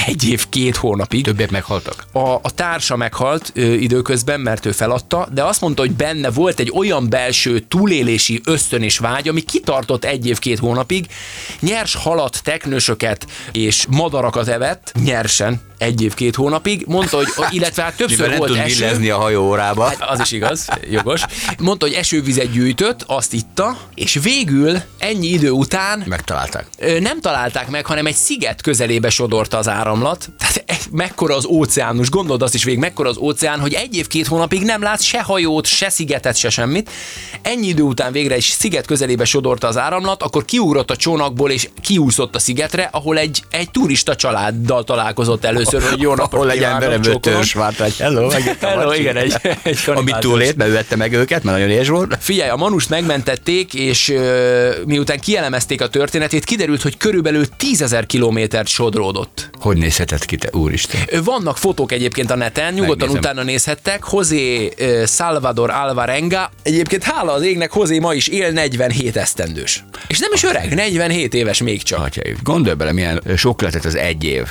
Egy 0.05 0.29
év, 0.29 0.49
két 0.49 0.75
hónapig. 0.75 1.23
Többiek 1.23 1.51
meghaltak. 1.51 2.05
A, 2.11 2.19
a 2.19 2.51
társa 2.55 2.95
meghalt 2.95 3.51
ö, 3.55 3.61
időközben, 3.61 4.39
mert 4.39 4.65
ő 4.65 4.71
feladta, 4.71 5.27
de 5.33 5.43
azt 5.43 5.61
mondta, 5.61 5.81
hogy 5.81 5.91
benne 5.91 6.29
volt 6.29 6.59
egy 6.59 6.71
olyan 6.75 7.09
belső 7.09 7.59
túlélési 7.59 8.41
ösztön 8.45 8.81
és 8.81 8.97
vágy, 8.97 9.27
ami 9.27 9.41
kitartott 9.41 10.05
egy 10.05 10.27
év, 10.27 10.39
két 10.39 10.59
hónapig, 10.59 11.07
nyers 11.59 11.95
halat, 11.95 12.43
teknősöket 12.43 13.27
és 13.51 13.85
madarakat 13.89 14.47
evett, 14.47 14.91
nyersen, 15.03 15.61
egy 15.81 16.01
év, 16.01 16.13
két 16.13 16.35
hónapig. 16.35 16.83
Mondta, 16.87 17.17
hogy, 17.17 17.27
illetve 17.49 17.83
hát 17.83 17.91
Mivel 17.91 18.07
többször 18.07 18.29
nem 18.29 18.37
volt 18.37 18.51
tud 18.51 18.59
eső. 18.59 19.11
a 19.11 19.17
hajó 19.17 19.43
órába. 19.47 19.83
Hát 19.83 20.01
az 20.01 20.19
is 20.19 20.31
igaz, 20.31 20.67
jogos. 20.89 21.21
Mondta, 21.59 21.85
hogy 21.85 21.95
esővizet 21.95 22.51
gyűjtött, 22.51 23.03
azt 23.07 23.33
itta, 23.33 23.77
és 23.95 24.19
végül 24.23 24.77
ennyi 24.97 25.27
idő 25.27 25.49
után 25.49 26.03
Megtalálták. 26.05 26.65
nem 26.99 27.21
találták 27.21 27.69
meg, 27.69 27.85
hanem 27.85 28.05
egy 28.05 28.15
sziget 28.15 28.61
közelébe 28.61 29.09
sodorta 29.09 29.57
az 29.57 29.67
áramlat. 29.67 30.29
Tehát 30.37 30.63
e- 30.65 30.77
mekkora 30.91 31.35
az 31.35 31.45
óceánus, 31.45 32.09
gondold 32.09 32.41
azt 32.41 32.53
is 32.53 32.63
végig, 32.63 32.79
mekkora 32.79 33.09
az 33.09 33.17
óceán, 33.17 33.59
hogy 33.59 33.73
egy 33.73 33.95
év, 33.95 34.07
két 34.07 34.27
hónapig 34.27 34.63
nem 34.63 34.81
látsz 34.81 35.03
se 35.03 35.21
hajót, 35.21 35.65
se 35.65 35.89
szigetet, 35.89 36.35
se 36.35 36.49
semmit. 36.49 36.89
Ennyi 37.41 37.67
idő 37.67 37.81
után 37.81 38.11
végre 38.11 38.33
egy 38.33 38.41
sziget 38.41 38.85
közelébe 38.85 39.25
sodorta 39.25 39.67
az 39.67 39.77
áramlat, 39.77 40.23
akkor 40.23 40.45
kiugrott 40.45 40.91
a 40.91 40.95
csónakból 40.95 41.51
és 41.51 41.69
kiúszott 41.81 42.35
a 42.35 42.39
szigetre, 42.39 42.89
ahol 42.91 43.17
egy, 43.17 43.43
egy 43.51 43.71
turista 43.71 44.15
családdal 44.15 44.83
találkozott 44.83 45.45
először, 45.45 45.70
hogy 45.71 46.01
jó 46.01 46.15
napot 46.15 46.33
Ahol 46.33 46.45
legyen 46.45 46.63
kívánok, 46.63 46.81
velem 46.83 47.01
csókolom. 47.01 47.37
törzsvárt, 47.39 47.77
vagy 47.77 47.97
hello, 47.97 48.27
megjöttem 48.27 48.69
Hello, 48.69 48.93
igen, 48.93 49.17
egy, 49.17 49.33
egy 49.63 49.79
Amit 49.85 50.17
túlét, 50.19 50.55
mert 50.55 50.69
ő 50.69 50.73
vette 50.73 50.95
meg 50.95 51.13
őket, 51.13 51.43
mert 51.43 51.57
nagyon 51.57 51.73
éhes 51.73 51.87
volt. 51.87 52.17
Figyelj, 52.19 52.49
a 52.49 52.55
Manust 52.55 52.89
megmentették, 52.89 53.73
és 53.73 54.09
ö, 54.09 54.69
miután 54.85 55.19
kielemezték 55.19 55.81
a 55.81 55.87
történetét, 55.87 56.43
kiderült, 56.43 56.81
hogy 56.81 56.97
körülbelül 56.97 57.45
10.000 57.59 58.03
kilométert 58.07 58.67
sodródott. 58.67 59.49
Hogy 59.59 59.77
nézhetett 59.77 60.25
ki 60.25 60.35
te, 60.35 60.49
úristen? 60.51 61.01
Vannak 61.23 61.57
fotók 61.57 61.91
egyébként 61.91 62.31
a 62.31 62.35
neten, 62.35 62.73
nyugodtan 62.73 63.07
Megnézem. 63.07 63.19
utána 63.31 63.43
nézhettek. 63.43 64.03
José 64.11 64.69
Salvador 65.05 65.69
Alvarenga. 65.69 66.51
Egyébként 66.63 67.03
hála 67.03 67.31
az 67.31 67.41
égnek, 67.43 67.71
José 67.75 67.99
ma 67.99 68.13
is 68.13 68.27
él 68.27 68.51
47 68.51 69.15
esztendős. 69.17 69.83
És 70.07 70.19
nem 70.19 70.29
is 70.33 70.43
öreg, 70.43 70.73
47 70.73 71.33
éves 71.33 71.61
még 71.61 71.83
csak. 71.83 71.99
Atyaim, 71.99 72.37
gondolj 72.43 72.75
bele, 72.75 72.91
milyen 72.91 73.21
sok 73.37 73.61
lehetett 73.61 73.85
az 73.85 73.95
egy 73.95 74.23
év. 74.23 74.47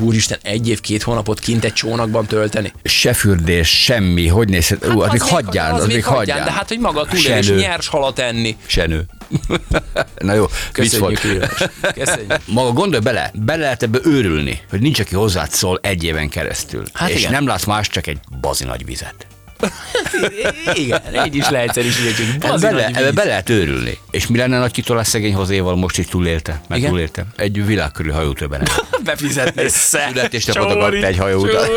Úristen, 0.00 0.38
egy 0.42 0.68
év, 0.68 0.80
két 0.80 1.02
hónapot 1.02 1.38
kint 1.38 1.64
egy 1.64 1.72
csónakban 1.72 2.26
tölteni. 2.26 2.72
Se 2.84 3.12
fürdés, 3.12 3.82
semmi, 3.82 4.26
hogy 4.26 4.48
nézhet, 4.48 4.84
hát, 4.84 4.96
az, 4.96 5.10
még 5.10 5.22
hagyján, 5.22 5.74
az, 5.74 5.86
még 5.86 6.04
hagyján. 6.04 6.44
de 6.44 6.52
hát, 6.52 6.68
hogy 6.68 6.78
maga 6.78 7.04
túlélés, 7.04 7.50
nyers 7.50 7.88
halat 7.88 8.18
enni. 8.18 8.56
Se 8.66 8.86
nő. 8.86 9.06
Na 10.18 10.34
jó. 10.34 10.46
Köszönjük. 10.72 11.20
Köszönjük. 11.94 12.34
Maga 12.46 12.72
gondolj 12.72 13.02
bele, 13.02 13.30
bele 13.34 13.62
lehet 13.62 13.82
ebbe 13.82 13.98
őrülni, 14.04 14.60
hogy 14.70 14.80
nincs, 14.80 15.00
aki 15.00 15.14
hozzád 15.14 15.50
szól 15.50 15.78
egy 15.82 16.04
éven 16.04 16.28
keresztül. 16.28 16.84
Hát 16.92 17.10
és 17.10 17.18
igen. 17.18 17.32
nem 17.32 17.46
látsz 17.46 17.64
más, 17.64 17.88
csak 17.88 18.06
egy 18.06 18.18
bazi 18.40 18.64
nagy 18.64 18.84
vizet. 18.84 19.26
Igen, 20.74 21.00
így 21.26 21.34
is 21.34 21.48
leegyszerűsítjük. 21.48 22.38
Bazi 22.38 22.66
bele, 22.66 22.86
ebbe 22.86 23.12
be 23.12 23.24
lehet 23.24 23.50
őrülni. 23.50 23.98
És 24.10 24.26
mi 24.26 24.38
lenne 24.38 24.58
nagy 24.58 24.72
kitolás 24.72 25.06
szegény 25.06 25.34
hozéval, 25.34 25.76
most 25.76 25.98
is 25.98 26.06
túlélte, 26.06 26.60
meg 26.68 26.78
Igen? 26.78 26.90
túlélte. 26.90 27.26
Egy 27.36 27.66
világkörű 27.66 28.10
hajótöben. 28.10 28.62
befizetni. 29.04 29.68
Születésnapot 29.68 30.70
adott 30.70 31.02
egy 31.02 31.16
hajóutat. 31.16 31.70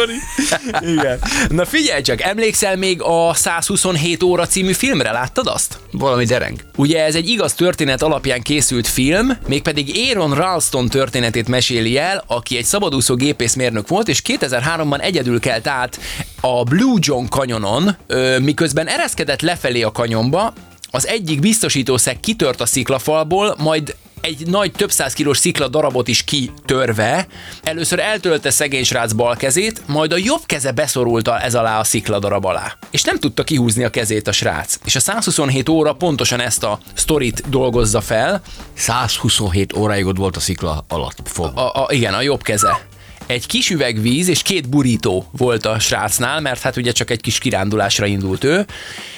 Igen. 0.98 1.20
Na 1.50 1.66
figyelj 1.66 2.02
csak, 2.02 2.22
emlékszel 2.22 2.76
még 2.76 3.02
a 3.02 3.34
127 3.34 4.24
óra 4.24 4.46
című 4.46 4.74
filmre, 4.74 5.12
láttad 5.12 5.48
azt? 5.48 5.80
Valami 5.92 6.26
dereng. 6.26 6.60
Ugye 6.76 7.04
ez 7.04 7.16
egy 7.16 7.30
igaz 7.30 7.54
történet 7.54 8.02
alapján 8.02 8.42
készült 8.42 8.88
film, 8.88 9.38
mégpedig 9.48 9.92
Aaron 9.96 10.34
Ralston 10.34 10.90
történetét 10.90 11.48
meséli 11.48 11.98
el, 11.98 12.24
aki 12.28 12.58
egy 12.58 12.66
szabadúszó 12.66 13.16
gépészmérnök 13.16 13.88
volt, 13.88 14.08
és 14.08 14.22
2003-ban 14.28 15.02
egyedül 15.02 15.40
kelt 15.40 15.68
át 15.68 16.00
a 16.42 16.64
Blue 16.64 16.98
John 17.00 17.26
kanyonon, 17.26 17.96
ö, 18.08 18.40
miközben 18.40 18.88
ereszkedett 18.88 19.42
lefelé 19.42 19.82
a 19.82 19.92
kanyonba, 19.92 20.54
az 20.92 21.08
egyik 21.08 21.40
biztosítószeg 21.40 22.20
kitört 22.20 22.62
a 22.62 22.66
sziklafalból, 22.66 23.56
majd 23.58 23.96
egy 24.22 24.48
nagy 24.48 24.72
több 24.72 24.92
száz 24.92 25.14
kilós 25.14 25.38
szikla 25.38 25.68
darabot 25.68 26.08
is 26.08 26.24
kitörve, 26.24 27.28
először 27.64 28.00
eltölte 28.00 28.50
szegény 28.50 28.84
srác 28.84 29.12
bal 29.12 29.36
kezét, 29.36 29.82
majd 29.88 30.12
a 30.12 30.18
jobb 30.18 30.42
keze 30.46 30.72
beszorulta 30.72 31.40
ez 31.40 31.56
alá 31.56 31.80
a 31.80 31.84
szikla 31.84 32.20
darab 32.20 32.46
alá. 32.46 32.78
És 32.92 33.04
nem 33.04 33.20
tudta 33.20 33.44
kihúzni 33.44 33.84
a 33.84 33.90
kezét 33.90 34.28
a 34.28 34.32
srác. 34.32 34.80
És 34.86 34.96
a 34.96 35.00
127 35.00 35.70
óra 35.70 35.94
pontosan 35.94 36.40
ezt 36.40 36.64
a 36.64 36.80
sztorit 36.94 37.50
dolgozza 37.50 38.02
fel, 38.02 38.42
127 38.74 39.76
óráig 39.78 40.06
ott 40.06 40.18
volt 40.18 40.36
a 40.36 40.40
szikla 40.40 40.86
alatt 40.88 41.18
fog. 41.24 41.52
a, 41.58 41.84
a, 41.84 41.88
igen, 41.90 42.14
a 42.14 42.22
jobb 42.22 42.42
keze. 42.42 42.80
Egy 43.28 43.46
kis 43.48 43.70
üveg 43.70 44.02
víz 44.02 44.28
és 44.28 44.42
két 44.42 44.70
burító 44.70 45.26
volt 45.38 45.66
a 45.66 45.80
srácnál, 45.80 46.42
mert 46.42 46.62
hát 46.62 46.78
ugye 46.78 46.92
csak 46.92 47.10
egy 47.10 47.22
kis 47.22 47.38
kirándulásra 47.38 48.06
indult 48.06 48.44
ő, 48.44 48.66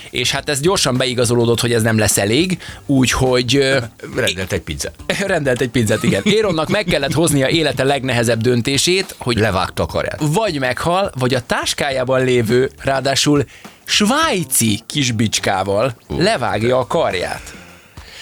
és 0.10 0.32
hát 0.32 0.50
ez 0.50 0.60
gyorsan 0.60 0.98
beigazolódott, 0.98 1.60
hogy 1.60 1.74
ez 1.74 1.82
nem 1.82 1.98
lesz 1.98 2.18
elég, 2.18 2.58
úgyhogy 2.86 3.76
Rendelt 4.16 4.52
egy 4.52 4.62
pizzát. 4.62 4.94
rendelt 5.26 5.62
egy 5.62 5.70
pizzát, 5.70 6.04
igen. 6.04 6.22
Éronnak 6.24 6.70
meg 6.70 6.84
kellett 6.84 7.14
hoznia 7.14 7.50
élete 7.50 7.84
legnehezebb 7.84 8.42
döntését, 8.42 9.16
hogy 9.18 9.38
Levágta 9.38 9.84
a 9.84 9.86
karját. 9.86 10.22
vagy 10.22 10.60
meghal, 10.60 11.12
vagy 11.20 11.34
a 11.34 11.42
táskájában 11.42 12.24
lévő, 12.24 12.72
ráadásul 12.84 13.46
svájci 13.86 14.80
kisbicskával 14.88 15.96
levágja 16.08 16.78
a 16.78 16.88
karját. 16.88 17.54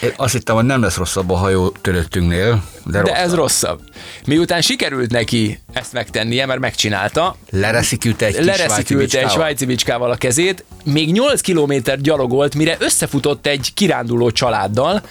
Én 0.02 0.12
azt 0.16 0.34
hittem, 0.34 0.56
hogy 0.56 0.66
nem 0.66 0.82
lesz 0.82 0.98
rosszabb 0.98 1.30
a 1.30 1.36
hajó 1.36 1.70
töröttünknél, 1.70 2.64
de, 2.92 3.02
De 3.02 3.16
ez 3.16 3.34
rosszabb. 3.34 3.80
Miután 4.26 4.62
sikerült 4.62 5.12
neki 5.12 5.60
ezt 5.74 5.94
megtennie, 5.94 6.46
mert 6.46 6.60
megcsinálta, 6.60 7.36
Lereszikülte 7.50 8.26
egy 8.26 8.46
lereszikülte 8.46 9.20
egy 9.20 9.30
svájci 9.30 9.66
bicskával 9.66 10.12
a 10.12 10.16
kezét, 10.16 10.64
még 10.84 11.12
8 11.12 11.42
kilométer 11.42 12.02
gyalogolt, 12.02 12.56
mire 12.56 12.76
összefutott 12.80 13.48
egy 13.48 13.72
kiránduló 13.74 14.32
családdal. 14.32 15.02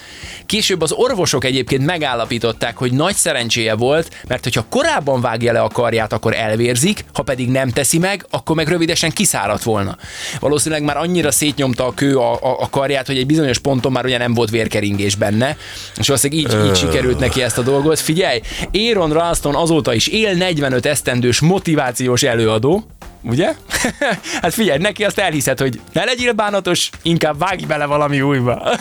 Később 0.45 0.81
az 0.81 0.91
orvosok 0.91 1.43
egyébként 1.43 1.85
megállapították, 1.85 2.77
hogy 2.77 2.91
nagy 2.91 3.15
szerencséje 3.15 3.73
volt, 3.73 4.11
mert 4.27 4.43
hogyha 4.43 4.65
korábban 4.69 5.21
vágja 5.21 5.51
le 5.51 5.61
a 5.61 5.67
karját, 5.67 6.13
akkor 6.13 6.33
elvérzik, 6.35 7.05
ha 7.13 7.23
pedig 7.23 7.49
nem 7.49 7.69
teszi 7.69 7.97
meg, 7.97 8.25
akkor 8.29 8.55
meg 8.55 8.67
rövidesen 8.67 9.11
kiszáradt 9.11 9.63
volna. 9.63 9.97
Valószínűleg 10.39 10.83
már 10.83 10.97
annyira 10.97 11.31
szétnyomta 11.31 11.85
a 11.85 11.93
kő 11.93 12.17
a, 12.17 12.33
a, 12.33 12.61
a 12.61 12.69
karját, 12.69 13.07
hogy 13.07 13.17
egy 13.17 13.25
bizonyos 13.25 13.59
ponton 13.59 13.91
már 13.91 14.05
ugye 14.05 14.17
nem 14.17 14.33
volt 14.33 14.49
vérkeringés 14.49 15.15
benne, 15.15 15.57
és 15.97 16.07
valószínűleg 16.07 16.45
így, 16.45 16.65
így 16.67 16.75
sikerült 16.75 17.19
neki 17.19 17.41
ezt 17.41 17.57
a 17.57 17.63
dolgot. 17.71 17.99
Figyelj, 17.99 18.41
Aaron 18.73 19.11
Ralston 19.11 19.55
azóta 19.55 19.93
is 19.93 20.07
él 20.07 20.33
45 20.33 20.85
esztendős 20.85 21.39
motivációs 21.39 22.23
előadó, 22.23 22.83
ugye? 23.27 23.55
hát 24.41 24.53
figyelj, 24.53 24.77
neki 24.77 25.03
azt 25.03 25.19
elhiszed, 25.19 25.59
hogy 25.59 25.79
ne 25.93 26.03
legyél 26.03 26.33
bánatos, 26.33 26.89
inkább 27.01 27.39
vágj 27.39 27.65
bele 27.65 27.85
valami 27.85 28.21
újba. 28.21 28.61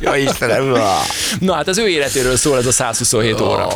Ja, 0.00 0.16
Istenem! 0.16 0.76
Na 1.40 1.54
hát 1.54 1.68
az 1.68 1.78
ő 1.78 1.88
életéről 1.88 2.36
szól 2.36 2.58
ez 2.58 2.66
a 2.66 2.72
127 2.72 3.40
óra 3.40 3.68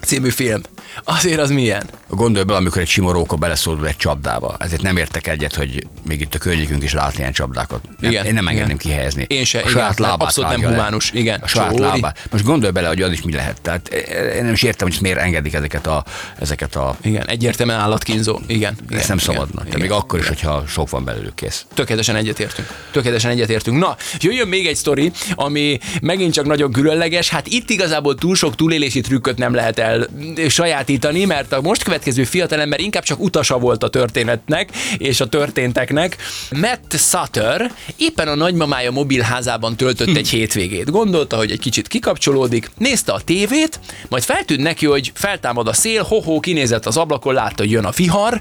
című 0.00 0.30
film. 0.30 0.60
Azért 1.04 1.40
az 1.40 1.50
milyen? 1.50 1.84
Gondolj 2.08 2.44
bele, 2.44 2.58
amikor 2.58 2.80
egy 2.82 2.88
sima 2.88 3.12
róka 3.12 3.36
beleszólul 3.36 3.86
egy 3.86 3.96
csapdába. 3.96 4.56
Ezért 4.58 4.82
nem 4.82 4.96
értek 4.96 5.26
egyet, 5.26 5.54
hogy 5.54 5.86
még 6.06 6.20
itt 6.20 6.34
a 6.34 6.38
környékünk 6.38 6.82
is 6.82 6.92
lát 6.92 7.18
ilyen 7.18 7.32
csapdákat. 7.32 7.80
Nem, 8.00 8.10
Igen, 8.10 8.26
én 8.26 8.34
nem 8.34 8.48
engedném 8.48 8.76
igen. 8.76 8.78
kihelyezni. 8.78 9.26
Én 9.28 9.44
se, 9.44 9.58
a 9.58 9.60
igen, 9.60 9.72
saját 9.72 9.98
nem, 9.98 10.08
lábát 10.08 10.22
abszolút 10.22 10.50
nem 10.50 10.60
vágja 10.60 10.76
le. 10.76 10.82
humánus, 10.82 11.10
igen. 11.12 11.40
A 11.42 11.46
saját 11.46 11.68
Csóri. 11.68 11.82
lábát. 11.82 12.26
Most 12.30 12.44
gondolj 12.44 12.72
bele, 12.72 12.88
hogy 12.88 13.02
az 13.02 13.12
is 13.12 13.22
mi 13.22 13.32
lehet. 13.32 13.60
Tehát 13.60 13.88
eh, 13.88 14.36
én 14.36 14.44
nem 14.44 14.52
is 14.52 14.62
értem, 14.62 14.88
hogy 14.88 14.98
miért 15.00 15.18
engedik 15.18 15.54
ezeket 15.54 15.86
a, 15.86 16.04
ezeket 16.38 16.76
a 16.76 16.96
Igen, 17.02 17.28
egyértelműen 17.28 17.78
állatkínzó. 17.78 18.23
Igen. 18.46 18.76
igen 18.86 18.98
ezt 18.98 19.08
nem 19.08 19.18
igen, 19.18 19.34
szabadna. 19.34 19.60
igen. 19.60 19.72
De 19.72 19.78
még 19.78 19.90
akkor 19.90 20.18
is, 20.18 20.28
hogyha 20.28 20.64
sok 20.66 20.90
van 20.90 21.04
belőlük 21.04 21.34
kész. 21.34 21.66
Tökéletesen 21.74 22.16
egyetértünk. 22.16 22.68
Tökéletesen 22.90 23.30
egyetértünk. 23.30 23.78
Na, 23.78 23.96
jöjjön 24.18 24.48
még 24.48 24.66
egy 24.66 24.76
sztori, 24.76 25.12
ami 25.34 25.78
megint 26.02 26.32
csak 26.32 26.46
nagyon 26.46 26.72
különleges. 26.72 27.28
Hát 27.28 27.46
itt 27.46 27.70
igazából 27.70 28.14
túl 28.14 28.34
sok 28.34 28.54
túlélési 28.54 29.00
trükköt 29.00 29.38
nem 29.38 29.54
lehet 29.54 29.78
el 29.78 30.08
sajátítani, 30.48 31.24
mert 31.24 31.52
a 31.52 31.60
most 31.60 31.82
következő 31.82 32.24
fiatalember 32.24 32.80
inkább 32.80 33.02
csak 33.02 33.20
utasa 33.20 33.58
volt 33.58 33.82
a 33.82 33.88
történetnek 33.88 34.68
és 34.98 35.20
a 35.20 35.26
történteknek. 35.28 36.16
Matt 36.50 36.92
Sutter 36.96 37.72
éppen 37.96 38.28
a 38.28 38.34
nagymamája 38.34 38.90
mobilházában 38.90 39.76
töltött 39.76 40.16
egy 40.16 40.28
hétvégét. 40.28 40.90
Gondolta, 40.90 41.36
hogy 41.36 41.50
egy 41.50 41.58
kicsit 41.58 41.88
kikapcsolódik, 41.88 42.70
nézte 42.78 43.12
a 43.12 43.20
tévét, 43.20 43.80
majd 44.08 44.22
feltűnt 44.22 44.60
neki, 44.60 44.86
hogy 44.86 45.12
feltámad 45.14 45.68
a 45.68 45.72
szél, 45.72 46.02
hoho, 46.02 46.40
kinézett 46.40 46.86
az 46.86 46.96
ablakon, 46.96 47.34
látta, 47.34 47.62
hogy 47.62 47.70
jön 47.70 47.84
a 47.84 47.92
vihar, 48.14 48.40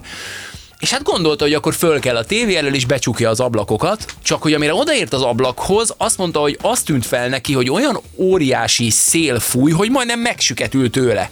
és 0.80 0.92
hát 0.92 1.03
gondolta, 1.03 1.44
hogy 1.44 1.53
akkor 1.53 1.74
föl 1.74 2.00
kell 2.00 2.15
a 2.15 2.25
tévé 2.25 2.56
elől, 2.56 2.74
és 2.74 2.86
becsukja 2.86 3.30
az 3.30 3.39
ablakokat, 3.39 4.06
csak 4.24 4.42
hogy 4.42 4.53
amire 4.53 4.74
odaért 4.74 5.13
az 5.13 5.22
ablakhoz, 5.22 5.94
azt 5.98 6.18
mondta, 6.18 6.39
hogy 6.39 6.58
azt 6.62 6.86
tűnt 6.86 7.06
fel 7.06 7.27
neki, 7.27 7.53
hogy 7.53 7.70
olyan 7.70 8.00
óriási 8.15 8.89
szél 8.89 9.39
fúj, 9.39 9.72
hogy 9.72 9.92
majdnem 9.92 10.20
megsüketült 10.20 10.92
tőle. 10.92 11.30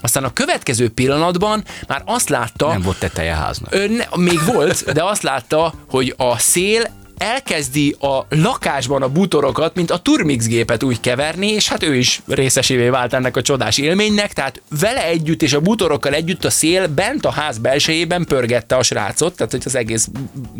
Aztán 0.00 0.24
a 0.24 0.32
következő 0.32 0.88
pillanatban 0.88 1.64
már 1.86 2.02
azt 2.04 2.28
látta, 2.28 2.66
Nem 2.66 2.82
volt 2.82 2.98
teteje 2.98 3.34
háznak. 3.34 3.74
Ö, 3.74 3.86
ne, 3.86 4.04
még 4.16 4.44
volt, 4.44 4.92
de 4.92 5.04
azt 5.04 5.22
látta, 5.22 5.74
hogy 5.88 6.14
a 6.16 6.38
szél 6.38 6.99
elkezdi 7.20 7.96
a 7.98 8.26
lakásban 8.28 9.02
a 9.02 9.08
bútorokat, 9.08 9.74
mint 9.74 9.90
a 9.90 9.98
Turmix 9.98 10.46
gépet 10.46 10.82
úgy 10.82 11.00
keverni, 11.00 11.46
és 11.46 11.68
hát 11.68 11.82
ő 11.82 11.94
is 11.94 12.22
részesévé 12.26 12.88
vált 12.88 13.12
ennek 13.12 13.36
a 13.36 13.42
csodás 13.42 13.78
élménynek, 13.78 14.32
tehát 14.32 14.62
vele 14.80 15.04
együtt 15.04 15.42
és 15.42 15.52
a 15.52 15.60
bútorokkal 15.60 16.14
együtt 16.14 16.44
a 16.44 16.50
szél 16.50 16.86
bent 16.86 17.26
a 17.26 17.30
ház 17.30 17.58
belsejében 17.58 18.24
pörgette 18.24 18.76
a 18.76 18.82
srácot, 18.82 19.36
tehát 19.36 19.52
hogy 19.52 19.62
az 19.64 19.74
egész 19.74 20.08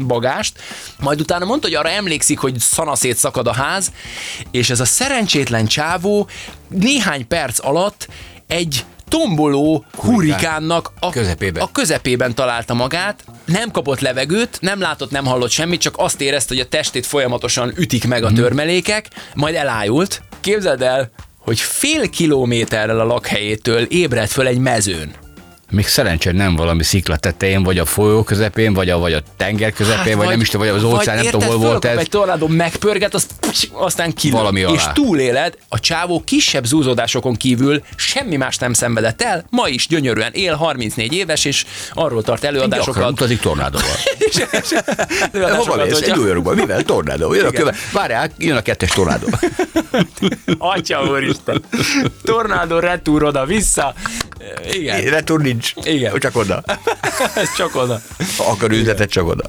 bagást. 0.07 0.59
Majd 0.99 1.21
utána 1.21 1.45
mondta, 1.45 1.67
hogy 1.67 1.77
arra 1.77 1.89
emlékszik, 1.89 2.39
hogy 2.39 2.59
szanaszét 2.59 3.17
szakad 3.17 3.47
a 3.47 3.53
ház, 3.53 3.93
és 4.51 4.71
ez 4.71 4.81
a 4.81 4.85
szerencsétlen 4.85 5.67
csávó 5.67 6.29
néhány 6.69 7.27
perc 7.27 7.65
alatt 7.65 8.09
egy 8.47 8.85
tomboló 9.11 9.85
hurikánnak 9.97 10.93
a 11.01 11.11
Közepében. 11.11 11.63
a 11.63 11.73
közepében 11.73 12.35
találta 12.35 12.75
magát, 12.75 13.25
nem 13.45 13.71
kapott 13.71 14.01
levegőt, 14.01 14.59
nem 14.61 14.81
látott, 14.81 15.11
nem 15.11 15.25
hallott 15.25 15.51
semmit, 15.51 15.81
csak 15.81 15.95
azt 15.97 16.21
érezte, 16.21 16.55
hogy 16.55 16.63
a 16.63 16.69
testét 16.69 17.07
folyamatosan 17.07 17.73
ütik 17.77 18.07
meg 18.07 18.25
a 18.25 18.33
törmelékek, 18.33 19.07
majd 19.35 19.55
elájult. 19.55 20.23
Képzeld 20.41 20.83
el, 20.83 21.11
hogy 21.39 21.61
fél 21.61 22.11
kilométerrel 22.11 23.01
a 23.01 23.05
lakhelyétől 23.05 23.83
ébredt 23.83 24.31
föl 24.31 24.47
egy 24.47 24.59
mezőn. 24.59 25.15
Még 25.71 25.87
szerencsére 25.87 26.37
nem 26.37 26.57
valami 26.57 26.83
szikla 26.83 27.17
tetején, 27.17 27.63
vagy 27.63 27.79
a 27.79 27.85
folyó 27.85 28.23
közepén, 28.23 28.73
vagy 28.73 28.91
a, 28.91 28.99
vagy 28.99 29.13
a 29.13 29.21
tenger 29.37 29.73
közepén, 29.73 30.17
vagy, 30.17 30.29
nem 30.29 30.41
is 30.41 30.49
tudom, 30.49 30.67
vagy 30.67 30.77
az 30.77 30.85
óceán, 30.85 31.17
nem 31.17 31.27
tudom, 31.31 31.49
hol 31.49 31.57
volt 31.59 31.85
ez. 31.85 31.99
egy 31.99 32.09
tornádó 32.09 32.47
megpörget, 32.47 33.15
az, 33.15 33.27
aztán 33.73 34.13
kilő. 34.13 34.33
Valami 34.37 34.63
alá. 34.63 34.75
És 34.75 34.83
túléled, 34.95 35.57
a 35.69 35.81
csávó 35.81 36.23
kisebb 36.25 36.65
zúzódásokon 36.67 37.35
kívül 37.35 37.83
semmi 37.97 38.37
más 38.37 38.57
nem 38.57 38.73
szenvedett 38.73 39.23
el, 39.23 39.45
ma 39.51 39.69
is 39.69 39.87
gyönyörűen 39.87 40.33
él, 40.33 40.55
34 40.55 41.13
éves, 41.13 41.45
és 41.45 41.65
arról 41.93 42.23
tart 42.23 42.41
Gyakran 42.41 42.63
előadásokat. 42.63 43.11
utazik 43.11 43.41
tornádóval. 43.41 43.89
előadásokat, 45.33 45.67
Hova 45.67 45.85
mész? 45.85 46.01
Egy 46.01 46.19
újorúban. 46.19 46.55
Mivel? 46.55 46.83
Tornádó. 46.83 47.35
Jön 47.35 47.47
a 47.47 47.51
köve. 47.51 47.75
Várjál, 47.93 48.31
jön 48.39 48.57
a 48.57 48.63
kettes 48.63 48.91
tornádó. 48.91 49.27
Atya 50.59 51.03
úristen. 51.03 51.63
Tornádó 52.23 52.79
retúr 52.79 53.25
oda-vissza. 53.25 53.95
Igen, 54.73 55.01
Retur 55.01 55.43
nincs. 55.61 55.73
Igen. 55.97 56.19
Csak 56.19 56.37
oda. 56.37 56.63
ez 57.35 57.55
csak 57.57 57.77
oda. 57.77 58.01
Ha 58.37 58.51
akar 58.51 58.71
üzletet, 58.71 59.11
csak 59.11 59.27
oda. 59.27 59.45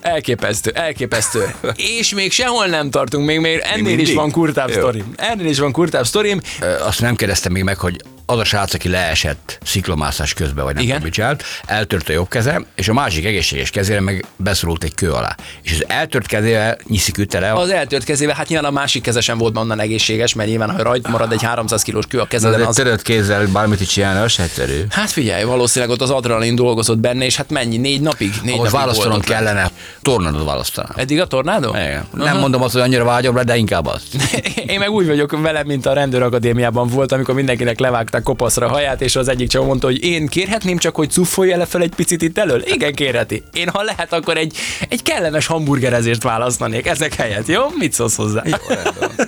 Elképesztő, 0.00 0.70
elképesztő. 0.70 1.54
És 2.00 2.14
még 2.14 2.32
sehol 2.32 2.66
nem 2.66 2.90
tartunk, 2.90 3.26
még, 3.26 3.40
még 3.40 3.60
ennél 3.62 3.90
is 3.90 3.96
mindig? 3.96 4.14
van 4.14 4.30
kurtább 4.30 4.70
sztorim. 4.70 5.12
Ennél 5.16 5.46
is 5.46 5.58
van 5.58 5.72
kurtább 5.72 6.06
sztorim. 6.06 6.40
Azt 6.80 7.00
nem 7.00 7.16
kérdeztem 7.16 7.52
még 7.52 7.62
meg, 7.62 7.78
hogy 7.78 8.00
az 8.30 8.38
a 8.38 8.44
srác, 8.44 8.74
aki 8.74 8.88
leesett 8.88 9.58
sziklamászás 9.62 10.34
közben, 10.34 10.64
vagy 10.64 10.74
nem 10.74 10.82
Igen. 10.82 10.94
tudom, 10.94 11.08
mit 11.08 11.12
csinált, 11.12 11.44
eltört 11.66 12.08
a 12.08 12.12
jobb 12.12 12.28
keze, 12.28 12.62
és 12.74 12.88
a 12.88 12.92
másik 12.92 13.24
egészséges 13.24 13.70
kezére 13.70 14.00
meg 14.00 14.24
beszorult 14.36 14.84
egy 14.84 14.94
kő 14.94 15.10
alá. 15.10 15.36
És 15.62 15.72
az 15.72 15.84
eltört 15.86 16.26
kezével 16.26 16.76
nyiszikülte 16.88 17.40
le, 17.40 17.52
Az 17.52 17.70
eltört 17.70 18.04
kezével, 18.04 18.34
hát 18.34 18.48
nyilván 18.48 18.70
a 18.70 18.74
másik 18.74 19.02
keze 19.02 19.20
sem 19.20 19.38
volt 19.38 19.56
onnan 19.56 19.80
egészséges, 19.80 20.34
mert 20.34 20.48
nyilván, 20.48 20.70
ha 20.70 20.82
rajt 20.82 21.08
marad 21.08 21.32
egy 21.32 21.42
300 21.42 21.82
kilós 21.82 22.06
kő 22.06 22.18
a 22.18 22.24
kezeden, 22.24 22.58
de 22.60 22.66
az... 22.66 22.74
törött 22.74 23.02
kézzel 23.02 23.46
bármit 23.46 23.80
is 23.80 23.88
csinálni, 23.88 24.20
az 24.20 24.38
egyszerű. 24.38 24.84
Hát 24.90 25.10
figyelj, 25.10 25.44
valószínűleg 25.44 25.94
ott 25.94 26.02
az 26.02 26.10
adrenalin 26.10 26.54
dolgozott 26.54 26.98
benne, 26.98 27.24
és 27.24 27.36
hát 27.36 27.50
mennyi? 27.50 27.76
Négy 27.76 28.00
napig? 28.00 28.30
Négy 28.42 28.56
most 28.56 28.72
napig 28.72 28.78
választanom 28.78 29.20
kellene, 29.20 29.70
tornádot 30.02 30.44
választanám. 30.44 30.92
Eddig 30.96 31.20
a 31.20 31.26
tornádó? 31.26 31.68
Igen. 31.68 32.06
Nem 32.12 32.38
mondom 32.38 32.62
azt, 32.62 32.72
hogy 32.72 32.82
annyira 32.82 33.04
vágyom 33.04 33.36
rá, 33.36 33.42
de 33.42 33.56
inkább 33.56 33.86
azt. 33.86 34.06
Én 34.66 34.78
meg 34.78 34.90
úgy 34.90 35.06
vagyok 35.06 35.40
vele, 35.40 35.64
mint 35.64 35.86
a 35.86 35.92
rendőrakadémiában 35.92 36.88
volt, 36.88 37.12
amikor 37.12 37.34
mindenkinek 37.34 37.78
levágták 37.78 38.17
kopaszra 38.22 38.66
a 38.66 38.70
haját, 38.70 39.00
és 39.00 39.16
az 39.16 39.28
egyik 39.28 39.48
csak 39.48 39.64
mondta, 39.64 39.86
hogy 39.86 40.04
én 40.04 40.26
kérhetném 40.26 40.78
csak, 40.78 40.94
hogy 40.94 41.10
cuffolja 41.10 41.56
le 41.56 41.66
fel 41.66 41.82
egy 41.82 41.94
picit 41.94 42.22
itt 42.22 42.38
elől? 42.38 42.62
Igen, 42.66 42.94
kérheti. 42.94 43.42
Én, 43.52 43.68
ha 43.68 43.82
lehet, 43.82 44.12
akkor 44.12 44.36
egy, 44.36 44.56
egy 44.88 45.02
kellemes 45.02 45.46
hamburgerezést 45.46 46.22
választanék 46.22 46.86
ezek 46.86 47.14
helyett, 47.14 47.46
jó? 47.46 47.62
Mit 47.78 47.92
szólsz 47.92 48.16
hozzá? 48.16 48.42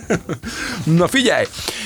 Na 0.84 1.08
figyelj! 1.08 1.44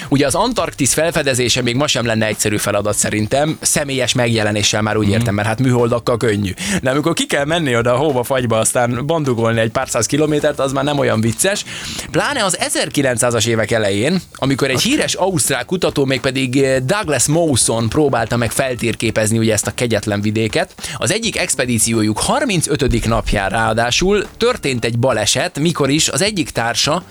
Ugye 0.09 0.27
az 0.27 0.35
Antarktisz 0.35 0.93
felfedezése 0.93 1.63
még 1.63 1.77
ma 1.77 1.87
sem 1.87 2.07
lenne 2.07 2.27
egyszerű 2.27 2.57
feladat 2.57 2.97
szerintem, 2.97 3.59
személyes 3.61 4.13
megjelenéssel 4.13 4.83
már 4.83 4.97
úgy 4.97 5.09
értem, 5.09 5.35
mert 5.35 5.49
hát 5.49 5.61
műholdakkal 5.61 6.17
könnyű. 6.17 6.53
De 6.83 6.91
amikor 6.91 7.13
ki 7.13 7.27
kell 7.27 7.45
menni 7.45 7.77
oda 7.77 7.93
a 7.93 7.97
hóba, 7.97 8.23
fagyba, 8.23 8.59
aztán 8.59 9.07
bandugolni 9.07 9.61
egy 9.61 9.71
pár 9.71 9.89
száz 9.89 10.07
kilométert, 10.07 10.59
az 10.59 10.73
már 10.73 10.85
nem 10.85 10.99
olyan 10.99 11.21
vicces. 11.21 11.65
Pláne 12.11 12.45
az 12.45 12.59
1900-as 12.61 13.47
évek 13.47 13.71
elején, 13.71 14.21
amikor 14.35 14.71
egy 14.71 14.81
híres 14.81 15.15
ausztrál 15.15 15.65
kutató, 15.65 16.05
mégpedig 16.05 16.63
eh, 16.63 16.81
Douglas 16.95 17.27
Mawson 17.27 17.89
próbálta 17.89 18.37
meg 18.37 18.51
feltérképezni 18.51 19.39
ugye 19.39 19.53
ezt 19.53 19.67
a 19.67 19.71
kegyetlen 19.75 20.21
vidéket. 20.21 20.75
Az 20.97 21.13
egyik 21.13 21.39
expedíciójuk 21.39 22.19
35. 22.19 23.07
napján 23.07 23.49
ráadásul 23.49 24.27
történt 24.37 24.85
egy 24.85 24.99
baleset, 24.99 25.59
mikor 25.59 25.91
is 25.91 26.09
az 26.09 26.23
egyik 26.23 26.51
társa 26.51 27.03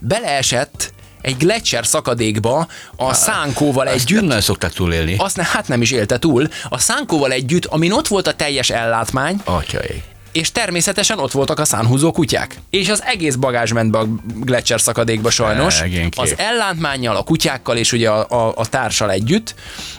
beleesett 0.00 0.92
egy 1.20 1.36
gletszer 1.36 1.86
szakadékba 1.86 2.66
a 2.96 3.14
szánkóval 3.14 3.88
Ezt 3.88 3.96
együtt. 4.10 4.26
nem 4.26 4.40
szokták 4.40 4.72
túlélni. 4.72 5.14
Azt 5.18 5.36
ne, 5.36 5.44
hát 5.44 5.68
nem 5.68 5.82
is 5.82 5.90
élte 5.90 6.18
túl. 6.18 6.48
A 6.68 6.78
szánkóval 6.78 7.32
együtt, 7.32 7.64
amin 7.64 7.92
ott 7.92 8.08
volt 8.08 8.26
a 8.26 8.34
teljes 8.34 8.70
ellátmány, 8.70 9.40
Atyai. 9.44 10.02
És 10.32 10.52
természetesen 10.52 11.18
ott 11.18 11.32
voltak 11.32 11.58
a 11.58 11.64
szánhúzó 11.64 12.12
kutyák. 12.12 12.56
És 12.70 12.88
az 12.88 13.02
egész 13.02 13.34
bagázs 13.34 13.72
ment 13.72 13.90
be 13.90 13.98
a 13.98 14.06
gletszer 14.34 14.80
szakadékba 14.80 15.30
sajnos. 15.30 15.74
Szegénykék. 15.74 16.22
Az 16.22 16.34
ellátmányjal, 16.36 17.16
a 17.16 17.22
kutyákkal 17.22 17.76
és 17.76 17.92
ugye 17.92 18.10
a, 18.10 18.46
a, 18.46 18.52
a 18.56 18.66
társal 18.66 19.10
együtt. 19.10 19.54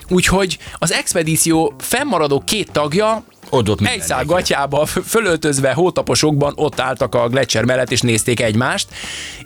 Úgyhogy 0.08 0.58
az 0.78 0.92
expedíció 0.92 1.74
fennmaradó 1.78 2.42
két 2.46 2.70
tagja 2.72 3.24
Ott 3.54 3.68
ott 3.68 3.86
egy 3.86 4.02
szál 4.02 4.24
gatyába, 4.24 4.86
fölöltözve, 4.86 5.72
hótaposokban 5.72 6.52
ott 6.56 6.80
álltak 6.80 7.14
a 7.14 7.28
gletszer 7.28 7.64
mellett 7.64 7.90
és 7.90 8.00
nézték 8.00 8.40
egymást. 8.40 8.88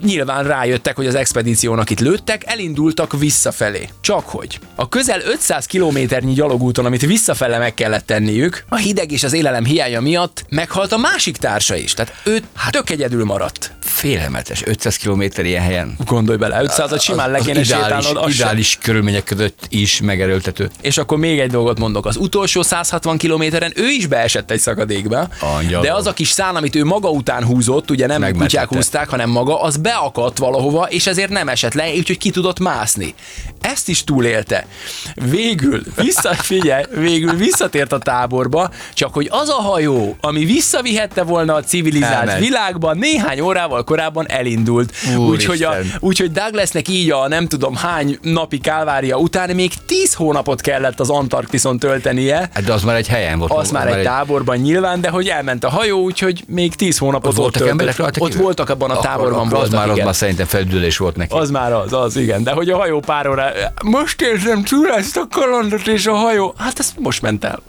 Nyilván 0.01 0.45
rájöttek, 0.45 0.97
hogy 0.97 1.07
az 1.07 1.15
expedíciónak 1.15 1.91
itt 1.91 2.01
lőttek, 2.01 2.43
elindultak 2.47 3.19
visszafelé. 3.19 3.89
Csak 4.01 4.29
hogy 4.29 4.59
a 4.75 4.89
közel 4.89 5.21
500 5.21 5.67
kilométernyi 5.67 6.33
gyalogúton, 6.33 6.85
amit 6.85 7.07
visszafele 7.07 7.59
meg 7.59 7.75
kellett 7.75 8.07
tenniük, 8.07 8.65
a 8.69 8.77
hideg 8.77 9.13
és 9.13 9.25
az 9.25 9.33
élelem 9.33 9.65
hiánya 9.65 10.01
miatt 10.01 10.45
meghalt 10.49 10.93
a 10.93 10.99
másik 10.99 11.37
társa 11.37 11.77
is. 11.77 11.95
Tehát 11.95 12.15
ő 12.25 12.43
hát, 12.55 12.73
tök 12.73 12.91
egyedül 12.91 13.25
maradt. 13.25 13.73
Félelmetes, 13.81 14.63
500 14.65 14.97
km 14.97 15.23
ilyen 15.37 15.63
helyen. 15.63 15.97
Gondolj 16.05 16.39
bele, 16.39 16.61
500-at 16.63 17.03
simán 17.03 17.31
le 17.31 17.39
kéne 17.39 17.61
ideális, 17.61 18.07
ideális 18.27 18.79
körülmények 18.83 19.25
között 19.25 19.67
is 19.69 20.01
megerőltető. 20.01 20.71
És 20.81 20.99
akkor 20.99 21.19
még 21.19 21.39
egy 21.39 21.51
dolgot 21.51 21.79
mondok. 21.79 22.07
Az 22.07 22.17
utolsó 22.17 22.63
160 22.63 23.19
kilométeren 23.19 23.73
ő 23.75 23.95
is 23.97 24.07
beesett 24.07 24.51
egy 24.51 24.61
szakadékba, 24.61 25.29
Angyalom. 25.41 25.83
de 25.85 25.93
az 25.93 26.07
a 26.07 26.13
kis 26.13 26.29
szán, 26.29 26.57
amit 26.57 26.75
ő 26.75 26.85
maga 26.85 27.11
után 27.11 27.45
húzott, 27.45 27.91
ugye 27.91 28.07
nem 28.07 28.21
Megmentette. 28.21 28.45
kutyák 28.61 28.69
húzták, 28.79 29.09
hanem 29.09 29.31
maga, 29.31 29.61
az 29.63 29.77
beakadt 29.77 30.39
valahova, 30.39 30.85
és 30.89 31.07
ezért 31.07 31.31
nem 31.31 31.49
esett 31.49 31.75
le, 31.75 31.89
úgyhogy 31.97 32.19
ki 32.19 32.31
tudott 32.31 32.59
mászni. 32.59 33.15
Ezt 33.61 33.89
is 33.89 34.05
túlélte. 34.05 34.67
Végül, 35.15 35.83
vissza, 35.97 36.35
figyelj, 36.53 36.85
végül 36.95 37.33
visszatért 37.35 37.93
a 37.93 37.99
táborba, 37.99 38.71
csak 38.95 39.15
hogy 39.15 39.29
az 39.31 39.49
a 39.49 39.53
hajó, 39.63 40.17
ami 40.21 40.45
visszavihette 40.45 41.23
volna 41.23 41.55
a 41.55 41.63
civilizált 41.63 42.15
Elment. 42.15 42.39
világban, 42.39 42.99
néhány 42.99 43.41
órával 43.41 43.85
korábban 43.85 44.29
elindult. 44.31 44.93
Úgyhogy, 45.17 45.63
a, 45.63 45.75
úgyhogy 46.01 46.33
Douglasnek 46.33 46.89
így 46.89 47.11
a 47.11 47.29
nem 47.29 47.49
tudom 47.49 47.75
hány 47.75 48.19
napi 48.23 48.59
kálvária 48.59 49.17
után 49.17 49.51
még 49.55 49.73
10 49.87 50.15
hónapot 50.15 50.61
kellett 50.61 51.01
az 51.01 51.11
Antarktiszon 51.11 51.79
töltenie, 51.79 52.51
Hát 52.55 52.65
de 52.65 52.73
az 52.73 52.83
már 52.83 52.97
egy 52.97 53.09
helyen 53.09 53.39
volt. 53.39 53.53
az 53.53 53.71
már 53.71 53.86
egy 53.87 54.03
táborban 54.03 54.57
nyilván, 54.57 55.01
de 55.01 55.09
hogy 55.09 55.29
elment 55.29 55.65
a 55.65 55.69
hajó, 55.69 56.03
úgyhogy 56.03 56.45
még 56.47 56.75
10 56.75 56.99
hónapot 56.99 57.25
Ott 57.25 57.31
ott, 57.33 57.43
voltak 57.43 57.69
emberek 57.69 57.97
rajta 57.97 58.21
Ott 58.21 58.35
voltak 58.35 58.71
abban 58.71 58.91
a 58.91 58.93
Akkor- 58.93 59.05
táborban 59.05 59.47
akkor 59.47 59.53
az 59.53 59.59
voltak, 59.59 59.79
már, 59.79 59.89
az 59.89 59.93
igen. 59.95 60.05
már 60.05 60.15
szerintem 60.15 60.47
feldülés 60.47 60.97
volt 60.97 61.17
neki. 61.17 61.35
Az 61.35 61.51
már 61.51 61.73
az, 61.73 61.93
az, 61.93 62.17
igen. 62.17 62.43
De 62.43 62.51
hogy 62.51 62.71
a 62.71 62.77
hajó 62.77 63.01
pár 63.01 63.29
óra... 63.29 63.51
Most 63.85 64.23
érzem 64.23 64.63
túl 64.63 64.93
ezt 64.93 65.17
a 65.17 65.27
kalandot 65.31 65.87
és 65.87 66.07
a 66.07 66.15
hajó. 66.15 66.55
Hát 66.59 66.79
ez 66.79 66.93
most 66.99 67.23
ment 67.23 67.45
el. 67.45 67.61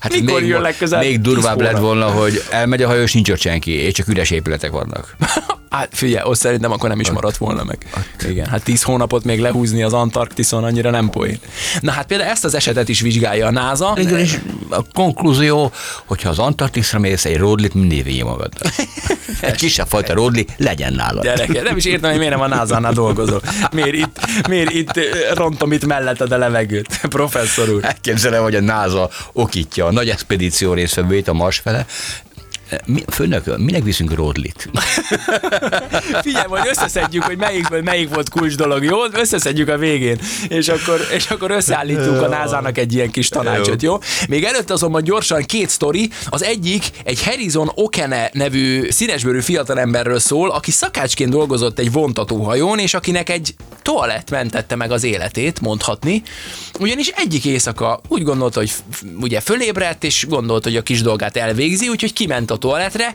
Hát 0.00 0.12
Mikor 0.20 0.40
még, 0.40 0.48
jön 0.48 0.60
legközelebb? 0.60 1.04
még 1.04 1.20
10 1.20 1.32
durvább 1.32 1.60
lett 1.60 1.78
volna, 1.78 2.06
hogy 2.06 2.42
elmegy 2.50 2.82
a 2.82 2.86
hajó, 2.86 3.02
és 3.02 3.12
nincs 3.12 3.30
ott 3.30 3.40
senki, 3.40 3.70
és 3.70 3.92
csak 3.92 4.08
üres 4.08 4.30
épületek 4.30 4.70
vannak. 4.70 5.16
Hát 5.70 5.88
figyelj, 5.92 6.24
ott 6.26 6.38
szerintem 6.38 6.72
akkor 6.72 6.88
nem 6.88 7.00
is 7.00 7.10
maradt 7.10 7.36
volna 7.36 7.64
meg. 7.64 7.78
Igen, 8.28 8.46
hát 8.46 8.62
10 8.62 8.82
hónapot 8.82 9.24
még 9.24 9.40
lehúzni 9.40 9.82
az 9.82 9.92
Antarktiszon 9.92 10.64
annyira 10.64 10.90
nem 10.90 11.10
poén. 11.10 11.38
Na 11.80 11.90
hát 11.90 12.06
például 12.06 12.30
ezt 12.30 12.44
az 12.44 12.54
esetet 12.54 12.88
is 12.88 13.00
vizsgálja 13.00 13.46
a 13.46 13.50
NASA. 13.50 13.92
Végül 13.94 14.18
is 14.18 14.38
a 14.68 14.82
konklúzió, 14.92 15.49
hogyha 16.04 16.28
az 16.28 16.38
Antarktiszra 16.38 16.98
mész, 16.98 17.24
egy 17.24 17.36
ródlit 17.36 17.74
mindig 17.74 18.04
vigye 18.04 18.24
magad. 18.24 18.52
egy 19.40 19.56
kisebb 19.56 19.86
fajta 19.86 20.14
ródli 20.14 20.46
legyen 20.56 20.92
nálad. 20.92 21.22
Gyereke, 21.22 21.62
nem 21.62 21.76
is 21.76 21.84
értem, 21.84 22.10
hogy 22.10 22.18
miért 22.18 22.34
nem 22.34 22.42
a 22.42 22.46
NASA-nál 22.46 22.92
dolgozol. 22.92 23.42
Miért 23.72 23.94
itt, 23.94 24.20
miért 24.48 24.70
itt 24.70 25.00
rontom 25.34 25.72
itt 25.72 25.86
melletted 25.86 26.32
a 26.32 26.38
levegőt, 26.38 27.00
professzor 27.08 27.68
úr? 27.68 27.84
Elképzelem, 27.84 28.42
hogy 28.42 28.54
a 28.54 28.60
NASA 28.60 29.10
okítja 29.32 29.86
a 29.86 29.92
nagy 29.92 30.08
expedíció 30.08 30.72
részvevőit 30.72 31.28
a 31.28 31.32
Mars 31.32 31.58
fele. 31.58 31.86
Mi, 32.86 33.04
főnök, 33.08 33.58
minek 33.58 33.82
viszünk 33.82 34.14
ródlit? 34.14 34.70
Figyelj, 36.22 36.46
majd 36.48 36.66
összeszedjük, 36.66 37.22
hogy 37.22 37.36
melyikből 37.36 37.82
melyik 37.82 38.14
volt 38.14 38.28
kulcs 38.28 38.54
dolog, 38.54 38.84
jó? 38.84 38.98
Összeszedjük 39.12 39.68
a 39.68 39.76
végén, 39.76 40.18
és 40.48 40.68
akkor, 40.68 41.00
és 41.14 41.30
akkor 41.30 41.50
összeállítunk 41.50 42.22
a 42.22 42.28
NASA-nak 42.28 42.78
egy 42.78 42.94
ilyen 42.94 43.10
kis 43.10 43.28
tanácsot, 43.28 43.82
jó? 43.82 43.98
Még 44.28 44.44
előtt 44.44 44.70
azonban 44.70 45.02
gyorsan 45.02 45.42
két 45.42 45.68
sztori. 45.68 46.10
Az 46.28 46.42
egyik 46.42 46.90
egy 47.04 47.22
Harrison 47.22 47.70
Okene 47.74 48.30
nevű 48.32 48.90
színesbőrű 48.90 49.40
fiatalemberről 49.40 50.18
szól, 50.18 50.50
aki 50.50 50.70
szakácsként 50.70 51.30
dolgozott 51.30 51.78
egy 51.78 51.92
vontatóhajón, 51.92 52.78
és 52.78 52.94
akinek 52.94 53.28
egy 53.28 53.54
toalett 53.82 54.30
mentette 54.30 54.76
meg 54.76 54.90
az 54.90 55.04
életét, 55.04 55.60
mondhatni. 55.60 56.22
Ugyanis 56.78 57.08
egyik 57.08 57.44
éjszaka 57.44 58.00
úgy 58.08 58.22
gondolta, 58.22 58.58
hogy 58.58 58.70
f- 58.70 59.04
ugye 59.20 59.40
fölébredt, 59.40 60.04
és 60.04 60.26
gondolta, 60.28 60.68
hogy 60.68 60.78
a 60.78 60.82
kis 60.82 61.02
dolgát 61.02 61.36
elvégzi, 61.36 61.88
úgyhogy 61.88 62.12
kiment 62.12 62.50
a 62.50 62.56
toalettre. 62.60 63.14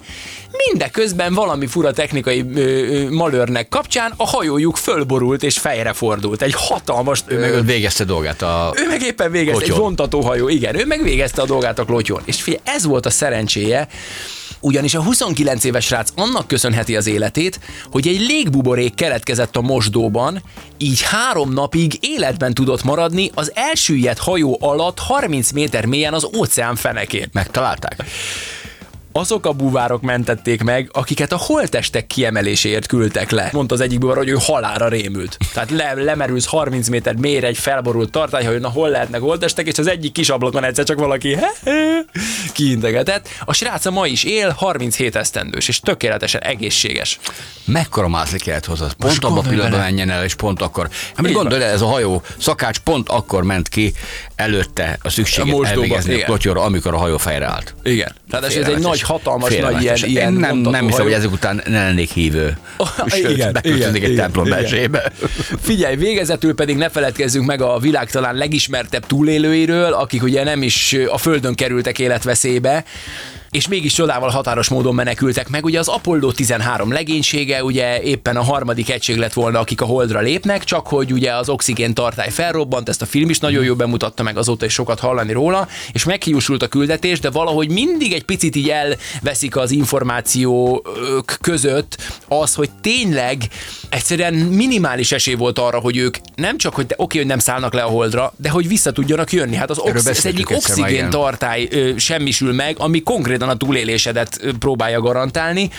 Mindeközben 0.67 1.33
valami 1.33 1.67
fura 1.67 1.91
technikai 1.91 2.45
ö, 2.55 2.59
ö, 2.59 3.09
malőrnek 3.09 3.69
kapcsán 3.69 4.13
a 4.17 4.27
hajójuk 4.27 4.77
fölborult 4.77 5.43
és 5.43 5.57
fejre 5.57 5.93
fordult. 5.93 6.41
Egy 6.41 6.53
hatalmas... 6.55 7.23
Ő 7.27 7.39
meg, 7.39 7.65
végezte 7.65 8.03
dolgát 8.03 8.41
a... 8.41 8.73
ő 8.75 8.87
meg 8.87 9.01
éppen 9.01 9.31
végezte 9.31 9.59
egy 9.59 9.65
Klotyon. 9.65 9.85
vontatóhajó, 9.85 10.49
igen, 10.49 10.79
ő 10.79 10.85
meg 10.85 11.03
végezte 11.03 11.41
a 11.41 11.45
dolgát 11.45 11.79
a 11.79 11.85
klotyon. 11.85 12.21
És 12.25 12.41
figyelj, 12.41 12.63
ez 12.65 12.85
volt 12.85 13.05
a 13.05 13.09
szerencséje, 13.09 13.87
ugyanis 14.59 14.93
a 14.95 15.01
29 15.01 15.63
éves 15.63 15.85
srác 15.85 16.09
annak 16.15 16.47
köszönheti 16.47 16.95
az 16.95 17.07
életét, 17.07 17.59
hogy 17.91 18.07
egy 18.07 18.19
légbuborék 18.19 18.93
keletkezett 18.93 19.55
a 19.55 19.61
mosdóban, 19.61 20.41
így 20.77 21.01
három 21.01 21.53
napig 21.53 21.97
életben 22.01 22.53
tudott 22.53 22.83
maradni 22.83 23.31
az 23.33 23.51
elsüllyedt 23.55 24.19
hajó 24.19 24.57
alatt 24.61 24.99
30 24.99 25.51
méter 25.51 25.85
mélyen 25.85 26.13
az 26.13 26.27
óceán 26.37 26.75
fenekén. 26.75 27.29
Megtalálták? 27.31 28.03
Azok 29.17 29.45
a 29.45 29.51
búvárok 29.51 30.01
mentették 30.01 30.63
meg, 30.63 30.89
akiket 30.93 31.31
a 31.31 31.37
holtestek 31.37 32.07
kiemeléséért 32.07 32.85
küldtek 32.87 33.31
le. 33.31 33.49
Mondta 33.51 33.73
az 33.73 33.81
egyik 33.81 33.99
búvár, 33.99 34.17
hogy 34.17 34.29
ő 34.29 34.37
halára 34.39 34.87
rémült. 34.87 35.37
Tehát 35.53 35.69
le, 35.69 35.93
lemerülsz 35.93 36.45
30 36.45 36.87
méter 36.87 37.15
mélyre 37.15 37.47
egy 37.47 37.57
felborult 37.57 38.11
tartály, 38.11 38.45
hogy 38.45 38.59
na 38.59 38.69
hol 38.69 38.89
lehetnek 38.89 39.21
holtestek, 39.21 39.67
és 39.67 39.77
az 39.77 39.87
egyik 39.87 40.11
kis 40.11 40.29
ablakon 40.29 40.63
egyszer 40.63 40.85
csak 40.85 40.99
valaki 40.99 41.37
kiintegetett. 42.53 43.27
A 43.45 43.53
srác 43.53 43.89
ma 43.89 44.07
is 44.07 44.23
él, 44.23 44.49
37 44.49 45.15
esztendős, 45.15 45.67
és 45.67 45.79
tökéletesen 45.79 46.41
egészséges. 46.41 47.19
Mekkora 47.65 48.07
mászik 48.07 48.41
kellett 48.41 48.65
hozzá? 48.65 48.87
Pont 48.97 49.23
abban 49.23 49.45
a 49.45 49.49
pillanatban 49.49 49.79
menjen 49.79 50.09
el, 50.09 50.23
és 50.23 50.35
pont 50.35 50.61
akkor. 50.61 50.89
Hát 51.15 51.31
gondolj 51.31 51.63
el, 51.63 51.71
ez 51.71 51.81
a 51.81 51.87
hajó 51.87 52.21
szakács 52.37 52.79
pont 52.79 53.09
akkor 53.09 53.43
ment 53.43 53.67
ki 53.69 53.93
előtte 54.35 54.97
a 55.01 55.07
A 55.07 55.09
szükséget 55.09 55.51
mosdóba, 55.51 55.69
elvégezni 55.69 56.11
a 56.11 56.15
igen. 56.15 56.25
klotyorra, 56.25 56.61
amikor 56.61 56.93
a 56.93 56.97
hajó 56.97 57.17
fejre 57.17 57.45
állt. 57.45 57.75
Igen. 57.83 58.15
Tehát 58.29 58.45
ez 58.45 58.55
egy 58.55 58.79
nagy, 58.79 59.01
hatalmas, 59.01 59.57
nagy 59.57 59.81
ilyen, 59.81 59.97
ilyen 60.03 60.33
Én 60.33 60.39
nem, 60.39 60.57
nem 60.57 60.85
hiszem, 60.85 61.03
hogy 61.03 61.13
ezek 61.13 61.31
után 61.31 61.61
ne 61.65 61.83
lennék 61.83 62.09
hívő. 62.09 62.57
Sőt, 63.07 63.29
igen, 63.29 63.57
igen, 63.61 63.89
egy 63.89 63.95
igen, 63.95 64.15
templom 64.15 64.45
igen. 64.45 64.59
belsébe. 64.59 65.11
Figyelj, 65.61 65.95
végezetül 65.95 66.55
pedig 66.55 66.77
ne 66.77 66.89
feledkezzünk 66.89 67.45
meg 67.45 67.61
a 67.61 67.79
világ 67.79 68.09
talán 68.09 68.35
legismertebb 68.35 69.05
túlélőiről, 69.05 69.93
akik 69.93 70.23
ugye 70.23 70.43
nem 70.43 70.63
is 70.63 70.95
a 71.07 71.17
Földön 71.17 71.55
kerültek 71.55 71.99
életveszélybe, 71.99 72.83
és 73.55 73.67
mégis 73.67 73.93
csodával 73.93 74.29
határos 74.29 74.69
módon 74.69 74.95
menekültek 74.95 75.49
meg. 75.49 75.65
Ugye 75.65 75.79
az 75.79 75.87
Apollo 75.87 76.31
13 76.31 76.91
legénysége 76.91 77.63
ugye 77.63 78.01
éppen 78.01 78.35
a 78.35 78.43
harmadik 78.43 78.89
egység 78.89 79.17
lett 79.17 79.33
volna, 79.33 79.59
akik 79.59 79.81
a 79.81 79.85
Holdra 79.85 80.19
lépnek, 80.19 80.63
csak 80.63 80.87
hogy 80.87 81.13
ugye 81.13 81.35
az 81.35 81.49
oxigén 81.49 81.93
tartály 81.93 82.29
felrobbant, 82.29 82.89
ezt 82.89 83.01
a 83.01 83.05
film 83.05 83.29
is 83.29 83.39
nagyon 83.39 83.63
jól 83.63 83.75
bemutatta 83.75 84.23
meg, 84.23 84.37
azóta 84.37 84.65
is 84.65 84.73
sokat 84.73 84.99
hallani 84.99 85.31
róla, 85.31 85.67
és 85.91 86.03
meghiúsult 86.03 86.63
a 86.63 86.67
küldetés, 86.67 87.19
de 87.19 87.29
valahogy 87.29 87.69
mindig 87.69 88.13
egy 88.13 88.23
picit 88.23 88.55
így 88.55 88.69
elveszik 88.69 89.55
az 89.55 89.71
információk 89.71 91.37
között 91.41 91.97
az, 92.27 92.53
hogy 92.55 92.69
tényleg 92.81 93.37
egyszerűen 93.89 94.33
minimális 94.33 95.11
esély 95.11 95.35
volt 95.35 95.59
arra, 95.59 95.79
hogy 95.79 95.97
ők 95.97 96.17
nem 96.35 96.57
csak, 96.57 96.75
hogy 96.75 96.85
de, 96.85 96.95
oké, 96.97 97.17
hogy 97.17 97.27
nem 97.27 97.39
szállnak 97.39 97.73
le 97.73 97.81
a 97.81 97.89
holdra, 97.89 98.33
de 98.37 98.49
hogy 98.49 98.67
vissza 98.67 98.91
tudjanak 98.91 99.31
jönni. 99.31 99.55
Hát 99.55 99.69
az, 99.69 99.77
ox- 99.77 100.03
beszéltük 100.03 100.25
egyik 100.25 100.49
oxigén 100.49 101.09
tartály 101.09 101.69
semmisül 101.97 102.53
meg, 102.53 102.75
ami 102.79 103.03
konkrétan 103.03 103.44
a 103.49 103.55
túlélésedet 103.55 104.39
próbálja 104.59 105.01
garantálni. 105.01 105.69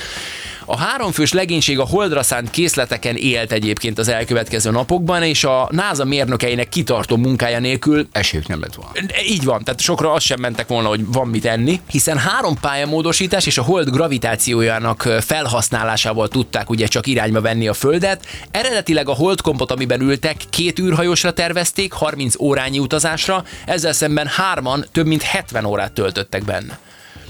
A 0.68 0.76
háromfős 0.76 1.33
legénység 1.33 1.79
a 1.79 1.87
holdra 1.87 2.22
szánt 2.22 2.50
készleteken 2.50 3.16
élt 3.16 3.52
egyébként 3.52 3.98
az 3.98 4.09
elkövetkező 4.09 4.70
napokban, 4.70 5.22
és 5.22 5.44
a 5.44 5.68
NASA 5.70 6.05
mérnökeinek 6.05 6.68
kitartó 6.68 7.16
munkája 7.16 7.59
nélkül 7.59 8.09
Esélyük 8.12 8.46
nem 8.46 8.61
lett 8.61 8.74
volna. 8.74 8.92
így 9.29 9.44
van, 9.44 9.64
tehát 9.64 9.81
sokra 9.81 10.12
azt 10.12 10.24
sem 10.24 10.40
mentek 10.40 10.68
volna, 10.68 10.88
hogy 10.88 11.07
van 11.07 11.29
mit 11.29 11.44
enni, 11.44 11.81
hiszen 11.90 12.18
három 12.18 12.57
pályamódosítás 12.61 13.46
és 13.46 13.59
a 13.59 13.62
hold 13.62 13.90
gravitációjának 13.90 15.09
felhasználásával 15.20 16.29
tudták 16.29 16.70
ugye 16.70 16.87
csak 16.87 17.07
irányba 17.07 17.40
venni 17.40 17.68
a 17.68 17.74
Földet. 17.74 18.26
Eredetileg 18.50 19.09
a 19.09 19.14
holdkompot, 19.14 19.70
amiben 19.70 20.00
ültek, 20.00 20.37
két 20.50 20.79
űrhajósra 20.79 21.33
tervezték, 21.33 21.92
30 21.92 22.40
órányi 22.40 22.79
utazásra, 22.79 23.44
ezzel 23.66 23.92
szemben 23.92 24.26
hárman 24.26 24.87
több 24.92 25.07
mint 25.07 25.22
70 25.22 25.64
órát 25.64 25.92
töltöttek 25.92 26.44
benne 26.44 26.79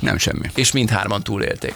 Nem 0.01 0.19
semmi. 0.19 0.51
és 0.55 0.73
mindhárman 0.73 1.23
túlélték. 1.23 1.75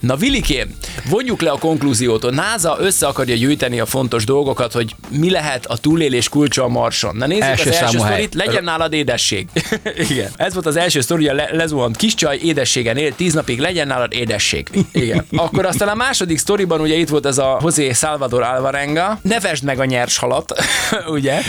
Na 0.00 0.16
Vilikém, 0.16 0.74
vonjuk 1.10 1.40
le 1.40 1.50
a 1.50 1.58
konklúziót. 1.58 2.24
A 2.24 2.30
NASA 2.30 2.76
össze 2.80 3.06
akarja 3.06 3.34
gyűjteni 3.34 3.80
a 3.80 3.86
fontos 3.86 4.24
dolgokat, 4.24 4.72
hogy 4.72 4.94
mi 5.08 5.30
lehet 5.30 5.66
a 5.66 5.76
túlélés 5.76 6.28
kulcsa 6.28 6.64
a 6.64 6.68
Marson. 6.68 7.16
Na 7.16 7.26
nézzük 7.26 7.42
Első 7.44 7.70
az 7.70 7.76
első 7.76 7.98
sztorit, 7.98 8.34
legyen 8.34 8.64
nálad 8.64 8.92
édesség. 8.92 9.46
Igen. 10.10 10.30
Ez 10.36 10.54
volt 10.54 10.66
az 10.66 10.76
első 10.76 11.00
sztori, 11.00 11.28
a 11.28 11.34
le- 11.34 11.48
lezuhant 11.52 11.96
kis 11.96 12.14
csaj, 12.14 12.38
édességen 12.42 12.96
él, 12.96 13.14
tíz 13.14 13.34
napig 13.34 13.58
legyen 13.58 13.86
nálad 13.86 14.12
édesség. 14.12 14.68
Igen. 14.92 15.24
Akkor 15.36 15.66
aztán 15.66 15.88
a 15.88 15.94
második 15.94 16.38
sztoriban 16.38 16.80
ugye 16.80 16.94
itt 16.94 17.08
volt 17.08 17.26
ez 17.26 17.38
a 17.38 17.58
José 17.62 17.92
Salvador 17.92 18.42
Alvarenga, 18.42 19.18
nevesd 19.22 19.64
meg 19.64 19.80
a 19.80 19.84
nyers 19.84 20.18
halat, 20.18 20.52
ugye? 21.06 21.40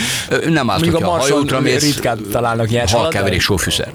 Nem 0.48 0.70
árt, 0.70 0.80
Mondjuk 0.82 1.04
a 1.04 1.06
Marson 1.10 1.62
mész, 1.62 1.82
ritkán 1.84 2.20
találnak 2.32 2.68
nyers 2.70 2.92
halat. 2.92 3.06
halkeverék 3.14 3.42
sófűszer. 3.42 3.92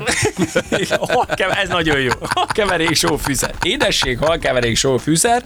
Ez 1.63 1.69
nagyon 1.69 2.01
jó. 2.01 2.11
Halkeverék 2.35 2.95
sófűszer. 2.95 3.55
Édesség, 3.63 4.18
halkeverék 4.21 4.77
sófűszer. 4.77 5.43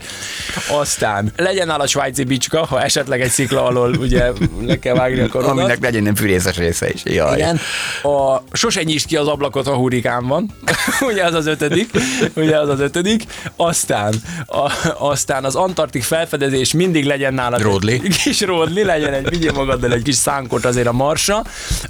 Aztán 0.69 1.31
legyen 1.37 1.67
nála 1.67 1.87
svájci 1.87 2.23
bicska, 2.23 2.65
ha 2.65 2.81
esetleg 2.81 3.21
egy 3.21 3.29
szikla 3.29 3.65
alól 3.65 3.95
ugye 3.95 4.31
le 4.65 4.79
kell 4.79 4.95
vágni 4.95 5.19
a 5.19 5.27
korodat. 5.27 5.51
Aminek 5.51 5.81
legyen 5.81 6.03
nem 6.03 6.15
fűrészes 6.15 6.57
része 6.57 6.89
is. 6.91 7.01
Jaj. 7.03 7.37
Igen. 7.37 7.59
A 8.03 8.41
sose 8.51 8.83
nyisd 8.83 9.07
ki 9.07 9.15
az 9.15 9.27
ablakot, 9.27 9.67
ha 9.67 9.75
hurikán 9.75 10.27
van. 10.27 10.51
ugye 11.09 11.23
az 11.23 11.33
az 11.33 11.45
ötödik. 11.45 11.89
Ugye 12.35 12.59
az 12.59 12.69
az 12.69 12.79
ötödik. 12.79 13.23
Aztán, 13.55 14.13
a, 14.45 14.71
aztán 14.97 15.43
az 15.43 15.55
antarktik 15.55 16.03
felfedezés 16.03 16.73
mindig 16.73 17.05
legyen 17.05 17.33
nálad. 17.33 17.61
Ródli. 17.61 18.01
Egy 18.03 18.17
kis 18.23 18.41
ródli, 18.41 18.83
legyen 18.83 19.13
egy, 19.13 19.29
vigyél 19.29 19.51
magaddal 19.51 19.93
egy 19.93 20.01
kis 20.01 20.15
szánkot 20.15 20.65
azért 20.65 20.87
a 20.87 20.91
marsra. 20.91 21.41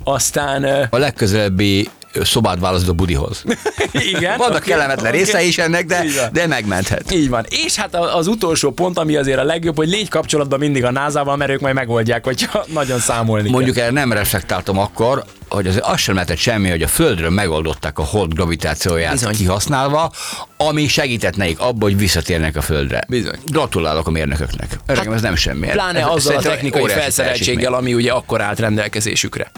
Aztán 0.03 0.87
A 0.89 0.97
legközelebbi 0.97 1.89
szobát 2.21 2.59
választod 2.59 2.89
a 2.89 2.93
budihoz. 2.93 3.43
igen. 4.15 4.37
Vannak 4.37 4.55
oké, 4.57 4.69
kellemetlen 4.69 5.11
oké. 5.11 5.17
része 5.17 5.43
is 5.43 5.57
ennek, 5.57 5.85
de, 5.85 6.05
de 6.31 6.47
megmenthet. 6.47 7.11
Így 7.11 7.29
van. 7.29 7.45
És 7.49 7.75
hát 7.75 7.95
az 7.95 8.27
utolsó 8.27 8.71
pont, 8.71 8.97
ami 8.97 9.15
azért 9.15 9.39
a 9.39 9.43
legjobb, 9.43 9.75
hogy 9.75 9.89
légy 9.89 10.09
kapcsolatban 10.09 10.59
mindig 10.59 10.83
a 10.83 10.91
NASA-val, 10.91 11.35
mert 11.35 11.51
ők 11.51 11.59
majd 11.59 11.75
megoldják, 11.75 12.23
hogyha 12.23 12.65
nagyon 12.73 12.99
számolni 12.99 13.49
Mondjuk 13.49 13.77
erre 13.77 13.91
nem 13.91 14.11
reflektáltam 14.13 14.77
akkor, 14.79 15.23
hogy 15.49 15.67
azért 15.67 15.83
azt 15.83 15.97
sem 15.99 16.13
lehetett 16.13 16.37
semmi, 16.37 16.69
hogy 16.69 16.81
a 16.81 16.87
Földről 16.87 17.29
megoldották 17.29 17.99
a 17.99 18.03
hold 18.03 18.33
gravitációját 18.33 19.11
Bizony. 19.11 19.35
kihasználva, 19.35 20.11
ami 20.57 20.87
segített 20.87 21.35
nekik 21.35 21.59
abba, 21.59 21.85
hogy 21.85 21.97
visszatérnek 21.97 22.55
a 22.55 22.61
Földre. 22.61 23.03
Bizony. 23.07 23.39
Gratulálok 23.45 24.07
a 24.07 24.11
mérnököknek. 24.11 24.77
Öregem, 24.85 25.13
ez 25.13 25.21
nem 25.21 25.35
semmi. 25.35 25.65
kell. 25.65 25.73
Pláne 25.75 25.99
Ez- 25.99 26.05
azzal 26.09 26.35
a 26.35 26.41
technikai 26.41 26.87
felszereltséggel, 26.89 27.73
ami 27.73 27.93
ugye 27.93 28.11
akkor 28.11 28.41
állt 28.41 28.59
rendelkezésükre. 28.59 29.51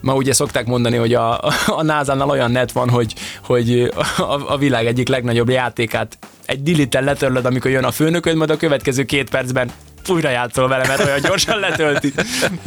Ma 0.00 0.14
ugye 0.14 0.32
szokták 0.32 0.66
mondani, 0.66 0.96
hogy 0.96 1.14
a, 1.14 1.40
a 1.66 1.82
NASA-nál 1.82 2.28
olyan 2.28 2.50
net 2.50 2.72
van, 2.72 2.88
hogy, 2.88 3.14
hogy 3.44 3.92
a, 4.16 4.52
a 4.52 4.56
világ 4.56 4.86
egyik 4.86 5.08
legnagyobb 5.08 5.48
játékát 5.48 6.18
egy 6.46 6.62
dilittel 6.62 7.02
letörlöd, 7.02 7.44
amikor 7.44 7.70
jön 7.70 7.84
a 7.84 7.90
főnököd, 7.90 8.36
majd 8.36 8.50
a 8.50 8.56
következő 8.56 9.04
két 9.04 9.30
percben 9.30 9.70
újra 10.08 10.30
játszol 10.30 10.68
vele, 10.68 10.86
mert 10.86 11.04
olyan 11.04 11.20
gyorsan 11.20 11.58
letölti. 11.58 12.12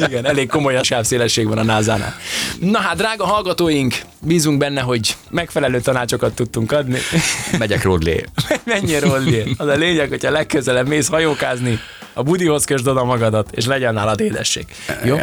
Igen, 0.07 0.25
elég 0.25 0.49
komoly 0.49 0.75
a 0.75 0.83
sávszélesség 0.83 1.47
van 1.47 1.57
a 1.57 1.63
NASA-nál. 1.63 2.15
Na 2.59 2.79
hát, 2.79 2.97
drága 2.97 3.25
hallgatóink, 3.25 3.95
bízunk 4.21 4.57
benne, 4.57 4.81
hogy 4.81 5.15
megfelelő 5.29 5.79
tanácsokat 5.79 6.33
tudtunk 6.33 6.71
adni. 6.71 6.97
Megyek 7.59 7.83
Rodlé. 7.83 8.25
Mennyi 8.63 8.99
rollér? 8.99 9.47
Az 9.57 9.67
a 9.67 9.75
lényeg, 9.75 10.09
hogyha 10.09 10.31
legközelebb 10.31 10.87
mész 10.87 11.07
hajókázni, 11.07 11.79
a 12.13 12.23
budihoz 12.23 12.65
kösd 12.65 12.87
oda 12.87 13.03
magadat, 13.03 13.49
és 13.51 13.65
legyen 13.65 13.93
nálad 13.93 14.19
édesség. 14.19 14.65
Jó? 15.03 15.17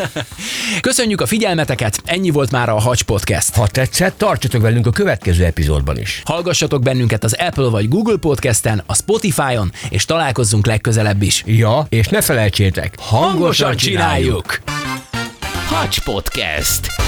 Köszönjük 0.80 1.20
a 1.20 1.26
figyelmeteket, 1.26 2.00
ennyi 2.04 2.30
volt 2.30 2.50
már 2.50 2.68
a 2.68 2.80
Hacs 2.80 3.02
Podcast. 3.02 3.54
Ha 3.54 3.66
tetszett, 3.66 4.18
tartsatok 4.18 4.62
velünk 4.62 4.86
a 4.86 4.90
következő 4.90 5.44
epizódban 5.44 5.98
is. 5.98 6.22
Hallgassatok 6.24 6.82
bennünket 6.82 7.24
az 7.24 7.36
Apple 7.38 7.68
vagy 7.68 7.88
Google 7.88 8.16
Podcasten, 8.16 8.82
a 8.86 8.94
Spotify-on, 8.94 9.72
és 9.88 10.04
találkozzunk 10.04 10.66
legközelebb 10.66 11.22
is. 11.22 11.42
Ja, 11.46 11.86
és 11.88 12.08
ne 12.08 12.20
felejtsétek, 12.20 12.94
hangosan 12.98 13.76
csináljuk! 13.76 14.58
Hacs 15.66 16.00
Podcast. 16.00 17.07